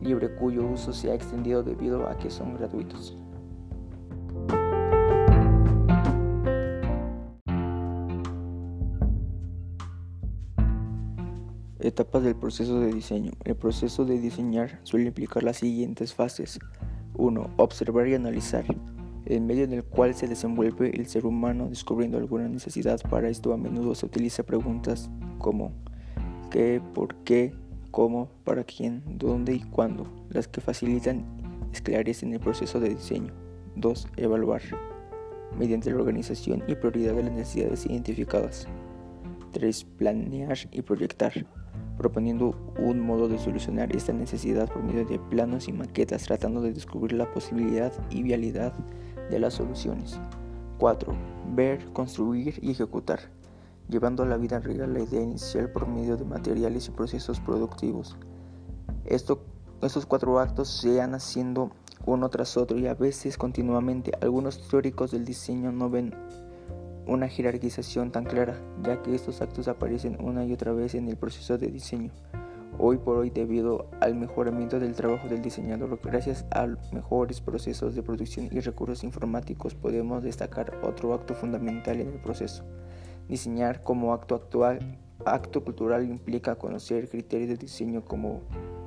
libre 0.00 0.34
cuyo 0.34 0.66
uso 0.66 0.92
se 0.92 1.10
ha 1.10 1.14
extendido 1.14 1.62
debido 1.62 2.08
a 2.08 2.16
que 2.16 2.30
son 2.30 2.56
gratuitos. 2.56 3.19
Etapas 11.82 12.22
del 12.22 12.36
proceso 12.36 12.78
de 12.78 12.92
diseño. 12.92 13.32
El 13.42 13.56
proceso 13.56 14.04
de 14.04 14.20
diseñar 14.20 14.80
suele 14.82 15.06
implicar 15.06 15.42
las 15.42 15.56
siguientes 15.56 16.12
fases. 16.12 16.58
1. 17.14 17.54
Observar 17.56 18.06
y 18.06 18.14
analizar. 18.14 18.66
El 19.24 19.40
medio 19.40 19.64
en 19.64 19.72
el 19.72 19.84
cual 19.84 20.14
se 20.14 20.28
desenvuelve 20.28 20.90
el 20.94 21.06
ser 21.06 21.24
humano 21.24 21.70
descubriendo 21.70 22.18
alguna 22.18 22.48
necesidad. 22.48 23.00
Para 23.08 23.30
esto 23.30 23.54
a 23.54 23.56
menudo 23.56 23.94
se 23.94 24.04
utiliza 24.04 24.42
preguntas 24.42 25.08
como 25.38 25.72
¿qué? 26.50 26.82
¿por 26.92 27.14
qué? 27.24 27.54
¿cómo? 27.90 28.28
¿para 28.44 28.62
quién? 28.64 29.02
¿dónde 29.16 29.54
y 29.54 29.60
cuándo? 29.60 30.06
Las 30.28 30.48
que 30.48 30.60
facilitan 30.60 31.24
esclarecen 31.72 32.34
el 32.34 32.40
proceso 32.40 32.78
de 32.78 32.90
diseño. 32.90 33.32
2. 33.76 34.06
Evaluar. 34.18 34.60
Mediante 35.58 35.90
la 35.90 35.96
organización 35.96 36.62
y 36.68 36.74
prioridad 36.74 37.14
de 37.14 37.22
las 37.22 37.32
necesidades 37.32 37.86
identificadas. 37.86 38.68
3. 39.52 39.84
Planear 39.96 40.58
y 40.72 40.82
proyectar 40.82 41.32
proponiendo 42.00 42.54
un 42.78 42.98
modo 42.98 43.28
de 43.28 43.38
solucionar 43.38 43.94
esta 43.94 44.14
necesidad 44.14 44.72
por 44.72 44.82
medio 44.82 45.04
de 45.04 45.18
planos 45.18 45.68
y 45.68 45.72
maquetas, 45.74 46.22
tratando 46.22 46.62
de 46.62 46.72
descubrir 46.72 47.12
la 47.12 47.30
posibilidad 47.30 47.92
y 48.08 48.22
vialidad 48.22 48.72
de 49.28 49.38
las 49.38 49.52
soluciones. 49.52 50.18
4. 50.78 51.12
Ver, 51.54 51.92
construir 51.92 52.58
y 52.62 52.70
ejecutar, 52.70 53.20
llevando 53.90 54.22
a 54.22 54.26
la 54.26 54.38
vida 54.38 54.60
real 54.60 54.94
la 54.94 55.00
idea 55.00 55.20
inicial 55.20 55.70
por 55.72 55.86
medio 55.88 56.16
de 56.16 56.24
materiales 56.24 56.88
y 56.88 56.90
procesos 56.90 57.38
productivos. 57.38 58.16
Esto, 59.04 59.42
estos 59.82 60.06
cuatro 60.06 60.38
actos 60.38 60.70
se 60.70 60.96
van 60.96 61.14
haciendo 61.14 61.70
uno 62.06 62.30
tras 62.30 62.56
otro 62.56 62.78
y 62.78 62.86
a 62.86 62.94
veces 62.94 63.36
continuamente. 63.36 64.12
Algunos 64.22 64.66
teóricos 64.68 65.10
del 65.10 65.26
diseño 65.26 65.70
no 65.70 65.90
ven 65.90 66.14
una 67.06 67.28
jerarquización 67.28 68.12
tan 68.12 68.24
clara, 68.24 68.60
ya 68.82 69.02
que 69.02 69.14
estos 69.14 69.40
actos 69.42 69.68
aparecen 69.68 70.16
una 70.20 70.44
y 70.44 70.52
otra 70.52 70.72
vez 70.72 70.94
en 70.94 71.08
el 71.08 71.16
proceso 71.16 71.58
de 71.58 71.68
diseño. 71.68 72.10
Hoy 72.78 72.98
por 72.98 73.18
hoy, 73.18 73.30
debido 73.30 73.90
al 74.00 74.14
mejoramiento 74.14 74.80
del 74.80 74.94
trabajo 74.94 75.28
del 75.28 75.42
diseñador, 75.42 75.98
gracias 76.02 76.46
a 76.50 76.66
mejores 76.92 77.40
procesos 77.40 77.94
de 77.94 78.02
producción 78.02 78.48
y 78.50 78.60
recursos 78.60 79.04
informáticos, 79.04 79.74
podemos 79.74 80.22
destacar 80.22 80.78
otro 80.82 81.12
acto 81.12 81.34
fundamental 81.34 82.00
en 82.00 82.08
el 82.08 82.20
proceso. 82.20 82.64
Diseñar 83.28 83.82
como 83.82 84.14
acto 84.14 84.34
actual, 84.34 84.98
acto 85.24 85.62
cultural 85.62 86.08
implica 86.08 86.56
conocer 86.56 87.08
criterios 87.08 87.50
de 87.50 87.56
diseño 87.56 88.04
como 88.04 88.40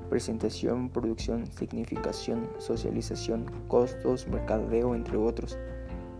presentación, 0.09 0.89
producción, 0.89 1.45
significación, 1.47 2.49
socialización, 2.57 3.45
costos, 3.67 4.27
mercadeo, 4.27 4.95
entre 4.95 5.17
otros. 5.17 5.57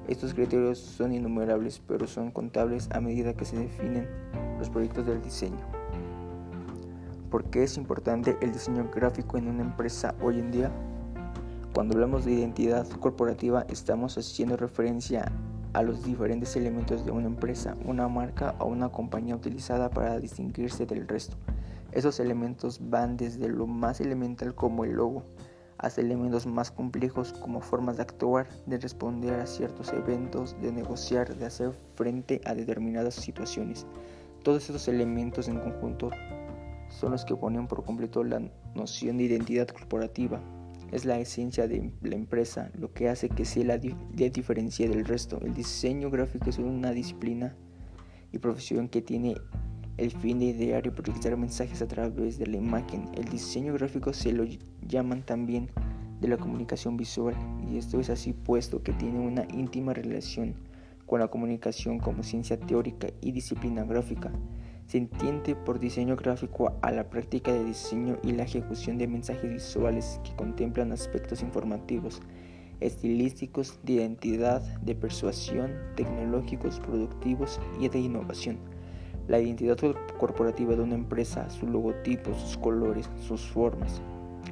Estos 0.08 0.34
criterios 0.34 0.80
son 0.80 1.14
innumerables, 1.14 1.82
pero 1.88 2.08
son 2.08 2.32
contables 2.32 2.90
a 2.92 3.00
medida 3.00 3.34
que 3.34 3.46
se 3.46 3.58
definen 3.58 4.08
los 4.60 4.70
proyectos 4.70 5.06
del 5.06 5.22
diseño. 5.22 5.66
¿Por 7.30 7.46
qué 7.46 7.64
es 7.64 7.78
importante 7.78 8.38
el 8.42 8.52
diseño 8.52 8.90
gráfico 8.94 9.38
en 9.38 9.48
una 9.48 9.64
empresa 9.64 10.14
hoy 10.22 10.40
en 10.40 10.52
día? 10.52 10.72
Cuando 11.74 11.96
hablamos 11.96 12.26
de 12.26 12.34
identidad 12.34 12.88
corporativa 13.00 13.66
estamos 13.70 14.18
haciendo 14.18 14.58
referencia 14.58 15.32
a 15.74 15.82
los 15.82 16.04
diferentes 16.04 16.56
elementos 16.56 17.04
de 17.06 17.12
una 17.12 17.26
empresa, 17.26 17.76
una 17.86 18.08
marca 18.08 18.56
o 18.60 18.66
una 18.66 18.90
compañía 18.90 19.36
utilizada 19.36 19.90
para 19.90 20.20
distinguirse 20.20 20.86
del 20.86 21.08
resto. 21.08 21.36
Esos 21.92 22.20
elementos 22.20 22.80
van 22.90 23.18
desde 23.18 23.48
lo 23.48 23.68
más 23.68 24.02
elemental 24.02 24.54
como 24.54 24.84
el 24.84 24.92
logo, 24.92 25.24
hasta 25.78 26.02
elementos 26.02 26.46
más 26.46 26.72
complejos 26.72 27.34
como 27.34 27.62
formas 27.62 27.98
de 27.98 28.04
actuar, 28.04 28.48
de 28.66 28.78
responder 28.78 29.34
a 29.36 29.46
ciertos 29.46 29.92
eventos, 29.94 30.56
de 30.62 30.72
negociar, 30.72 31.36
de 31.36 31.46
hacer 31.46 31.72
frente 31.96 32.42
a 32.46 32.54
determinadas 32.54 33.16
situaciones. 33.16 33.86
Todos 34.44 34.64
estos 34.64 34.88
elementos 34.88 35.48
en 35.48 35.60
conjunto 35.60 36.12
son 36.90 37.12
los 37.12 37.26
que 37.26 37.36
ponen 37.36 37.68
por 37.68 37.84
completo 37.84 38.24
la 38.24 38.42
noción 38.76 39.18
de 39.18 39.24
identidad 39.24 39.68
corporativa. 39.68 40.42
Es 40.92 41.06
la 41.06 41.18
esencia 41.18 41.68
de 41.68 41.92
la 42.02 42.16
empresa, 42.16 42.70
lo 42.78 42.94
que 42.94 43.10
hace 43.10 43.30
que 43.30 43.46
sea 43.46 43.64
la, 43.66 43.78
diferencia 43.78 44.88
del 44.88 45.06
resto. 45.06 45.40
El 45.42 45.54
diseño 45.54 46.12
gráfico 46.12 46.50
es 46.50 46.60
una 46.60 46.92
disciplina 46.92 47.56
y 48.32 48.38
profesión 48.38 48.90
que 48.90 49.02
tiene 49.02 49.36
el 49.98 50.12
fin 50.12 50.40
de 50.40 50.46
idear 50.46 50.86
y 50.88 50.90
proyectar 50.90 51.38
mensajes 51.38 51.82
a 51.82 51.88
través 51.88 52.38
de 52.38 52.48
la 52.48 52.58
imagen. 52.58 53.10
El 53.16 53.26
diseño 53.26 53.74
gráfico 53.74 54.14
se 54.14 54.34
lo 54.34 54.46
llaman 54.88 55.24
también 55.24 55.70
de 56.20 56.28
la 56.28 56.38
comunicación 56.38 56.98
visual 56.98 57.36
y 57.70 57.78
esto 57.78 58.00
es 58.00 58.10
así 58.10 58.34
puesto 58.34 58.82
que 58.82 58.94
tiene 58.94 59.20
una 59.20 59.46
íntima 59.54 59.94
relación 59.94 60.56
con 61.06 61.20
la 61.20 61.28
comunicación 61.28 62.00
como 62.00 62.24
ciencia 62.24 62.60
teórica 62.60 63.08
y 63.22 63.32
disciplina 63.32 63.84
gráfica. 63.84 64.32
Se 64.88 64.98
entiende 64.98 65.56
por 65.56 65.80
diseño 65.80 66.16
gráfico 66.16 66.78
a 66.82 66.92
la 66.92 67.10
práctica 67.10 67.54
de 67.54 67.64
diseño 67.64 68.18
y 68.24 68.32
la 68.32 68.44
ejecución 68.44 68.98
de 68.98 69.08
mensajes 69.08 69.50
visuales 69.50 70.20
que 70.24 70.36
contemplan 70.36 70.92
aspectos 70.92 71.42
informativos, 71.42 72.22
estilísticos, 72.80 73.80
de 73.84 73.94
identidad, 73.94 74.62
de 74.82 74.96
persuasión, 74.96 75.72
tecnológicos, 75.96 76.80
productivos 76.80 77.60
y 77.80 77.88
de 77.90 78.00
innovación. 78.00 78.73
La 79.28 79.40
identidad 79.40 79.78
corporativa 80.20 80.76
de 80.76 80.82
una 80.82 80.96
empresa, 80.96 81.50
su 81.50 81.66
logotipo, 81.68 82.34
sus 82.34 82.58
colores, 82.58 83.10
sus 83.26 83.42
formas, 83.42 84.02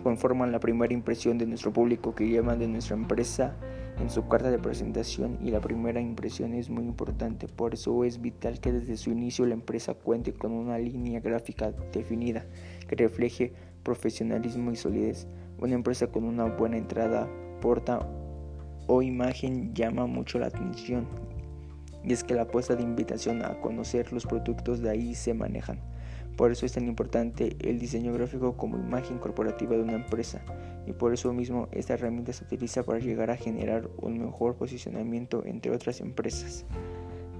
conforman 0.03 0.51
la 0.51 0.59
primera 0.59 0.93
impresión 0.93 1.37
de 1.37 1.45
nuestro 1.45 1.73
público 1.73 2.15
que 2.15 2.29
llama 2.29 2.55
de 2.55 2.67
nuestra 2.67 2.95
empresa 2.95 3.55
en 3.99 4.09
su 4.09 4.27
carta 4.27 4.49
de 4.49 4.57
presentación 4.57 5.37
y 5.43 5.51
la 5.51 5.59
primera 5.59 5.99
impresión 5.99 6.53
es 6.53 6.69
muy 6.69 6.85
importante, 6.85 7.47
por 7.47 7.73
eso 7.73 8.03
es 8.05 8.21
vital 8.21 8.59
que 8.59 8.71
desde 8.71 8.97
su 8.97 9.11
inicio 9.11 9.45
la 9.45 9.53
empresa 9.53 9.93
cuente 9.93 10.33
con 10.33 10.53
una 10.53 10.77
línea 10.77 11.19
gráfica 11.19 11.73
definida 11.91 12.45
que 12.87 12.95
refleje 12.95 13.53
profesionalismo 13.83 14.71
y 14.71 14.75
solidez. 14.75 15.27
Una 15.59 15.75
empresa 15.75 16.07
con 16.07 16.23
una 16.23 16.45
buena 16.45 16.77
entrada, 16.77 17.27
porta 17.61 18.07
o 18.87 19.01
imagen 19.01 19.73
llama 19.75 20.07
mucho 20.07 20.39
la 20.39 20.47
atención 20.47 21.05
y 22.03 22.13
es 22.13 22.23
que 22.23 22.35
la 22.35 22.43
apuesta 22.43 22.75
de 22.75 22.83
invitación 22.83 23.43
a 23.43 23.59
conocer 23.59 24.11
los 24.13 24.25
productos 24.25 24.81
de 24.81 24.89
ahí 24.89 25.15
se 25.15 25.33
manejan. 25.33 25.79
Por 26.35 26.51
eso 26.51 26.65
es 26.65 26.73
tan 26.73 26.87
importante 26.87 27.55
el 27.59 27.79
diseño 27.79 28.13
gráfico 28.13 28.57
como 28.57 28.77
imagen 28.77 29.19
corporativa 29.19 29.75
de 29.75 29.83
una 29.83 29.93
empresa 29.93 30.41
y 30.87 30.93
por 30.93 31.13
eso 31.13 31.33
mismo 31.33 31.67
esta 31.71 31.93
herramienta 31.93 32.33
se 32.33 32.43
utiliza 32.43 32.83
para 32.83 32.99
llegar 32.99 33.29
a 33.29 33.37
generar 33.37 33.89
un 33.97 34.19
mejor 34.19 34.55
posicionamiento 34.55 35.43
entre 35.45 35.71
otras 35.71 36.01
empresas. 36.01 36.65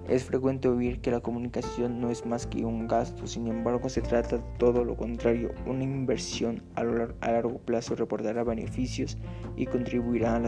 Es 0.08 0.26
frecuente 0.26 0.68
oír 0.68 1.00
que 1.00 1.12
la 1.12 1.22
comunicación 1.22 2.02
no 2.02 2.10
es 2.10 2.26
más 2.26 2.46
que 2.46 2.66
un 2.66 2.88
gasto, 2.88 3.28
sin 3.28 3.48
embargo 3.48 3.88
se 3.88 4.02
trata 4.02 4.38
de 4.38 4.44
todo 4.58 4.84
lo 4.84 4.98
contrario, 4.98 5.52
una 5.66 5.84
inversión 5.84 6.64
a, 6.76 6.84
largo 6.84 7.60
plazo 7.60 7.96
reportará 7.96 8.44
beneficios 8.44 9.18
y 9.56 9.68
contribuirá 9.68 10.42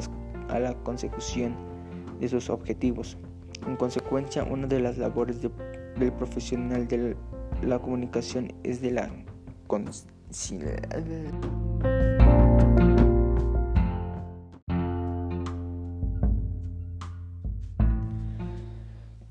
a, 0.49 0.59
la 0.59 0.73
consecución 0.83 1.55
de 2.19 2.27
sus 2.27 2.49
objetivos. 2.49 3.17
En 3.65 3.77
consecuencia, 3.77 4.43
una 4.43 4.67
de 4.67 4.79
las 4.79 4.97
labores 4.97 5.41
del 5.41 6.11
profesional 6.13 6.87
del 6.87 7.15
la 7.61 7.79
comunicación 7.79 8.53
es 8.63 8.81
de 8.81 8.91
la 8.91 9.09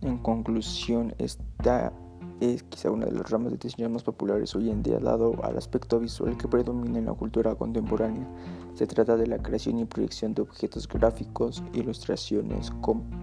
En 0.01 0.19
conclusión, 0.19 1.15
esta 1.19 1.93
es 2.41 2.63
quizá 2.65 2.91
una 2.91 3.07
de 3.07 3.13
las 3.13 3.31
ramas 3.31 3.53
de 3.53 3.59
diseño 3.59 3.89
más 3.89 4.03
populares 4.03 4.55
hoy 4.57 4.71
en 4.71 4.83
día 4.83 4.99
dado 4.99 5.45
al 5.45 5.57
aspecto 5.57 6.01
visual 6.01 6.37
que 6.37 6.49
predomina 6.49 6.99
en 6.99 7.07
la 7.07 7.13
cultura 7.13 7.55
contemporánea. 7.55 8.27
Se 8.75 8.87
trata 8.87 9.17
de 9.17 9.27
la 9.27 9.39
creación 9.39 9.79
y 9.79 9.85
proyección 9.85 10.35
de 10.35 10.43
objetos 10.43 10.89
gráficos, 10.89 11.63
ilustraciones, 11.73 12.71
composiciones, 12.81 13.22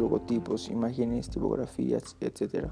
logotipos, 0.00 0.68
imágenes, 0.68 1.30
tipografías, 1.30 2.16
etc 2.20 2.70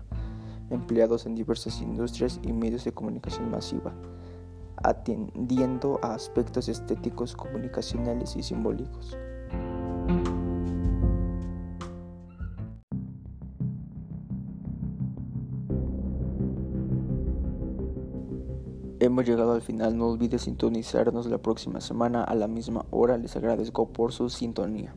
empleados 0.70 1.26
en 1.26 1.34
diversas 1.34 1.80
industrias 1.80 2.40
y 2.42 2.52
medios 2.52 2.84
de 2.84 2.92
comunicación 2.92 3.50
masiva, 3.50 3.92
atendiendo 4.76 5.98
a 6.02 6.14
aspectos 6.14 6.68
estéticos, 6.68 7.36
comunicacionales 7.36 8.36
y 8.36 8.42
simbólicos. 8.42 9.16
Hemos 18.98 19.24
llegado 19.24 19.52
al 19.52 19.62
final, 19.62 19.96
no 19.96 20.08
olvides 20.08 20.42
sintonizarnos 20.42 21.26
la 21.26 21.38
próxima 21.38 21.80
semana 21.80 22.24
a 22.24 22.34
la 22.34 22.48
misma 22.48 22.86
hora, 22.90 23.16
les 23.18 23.36
agradezco 23.36 23.92
por 23.92 24.12
su 24.12 24.28
sintonía. 24.30 24.94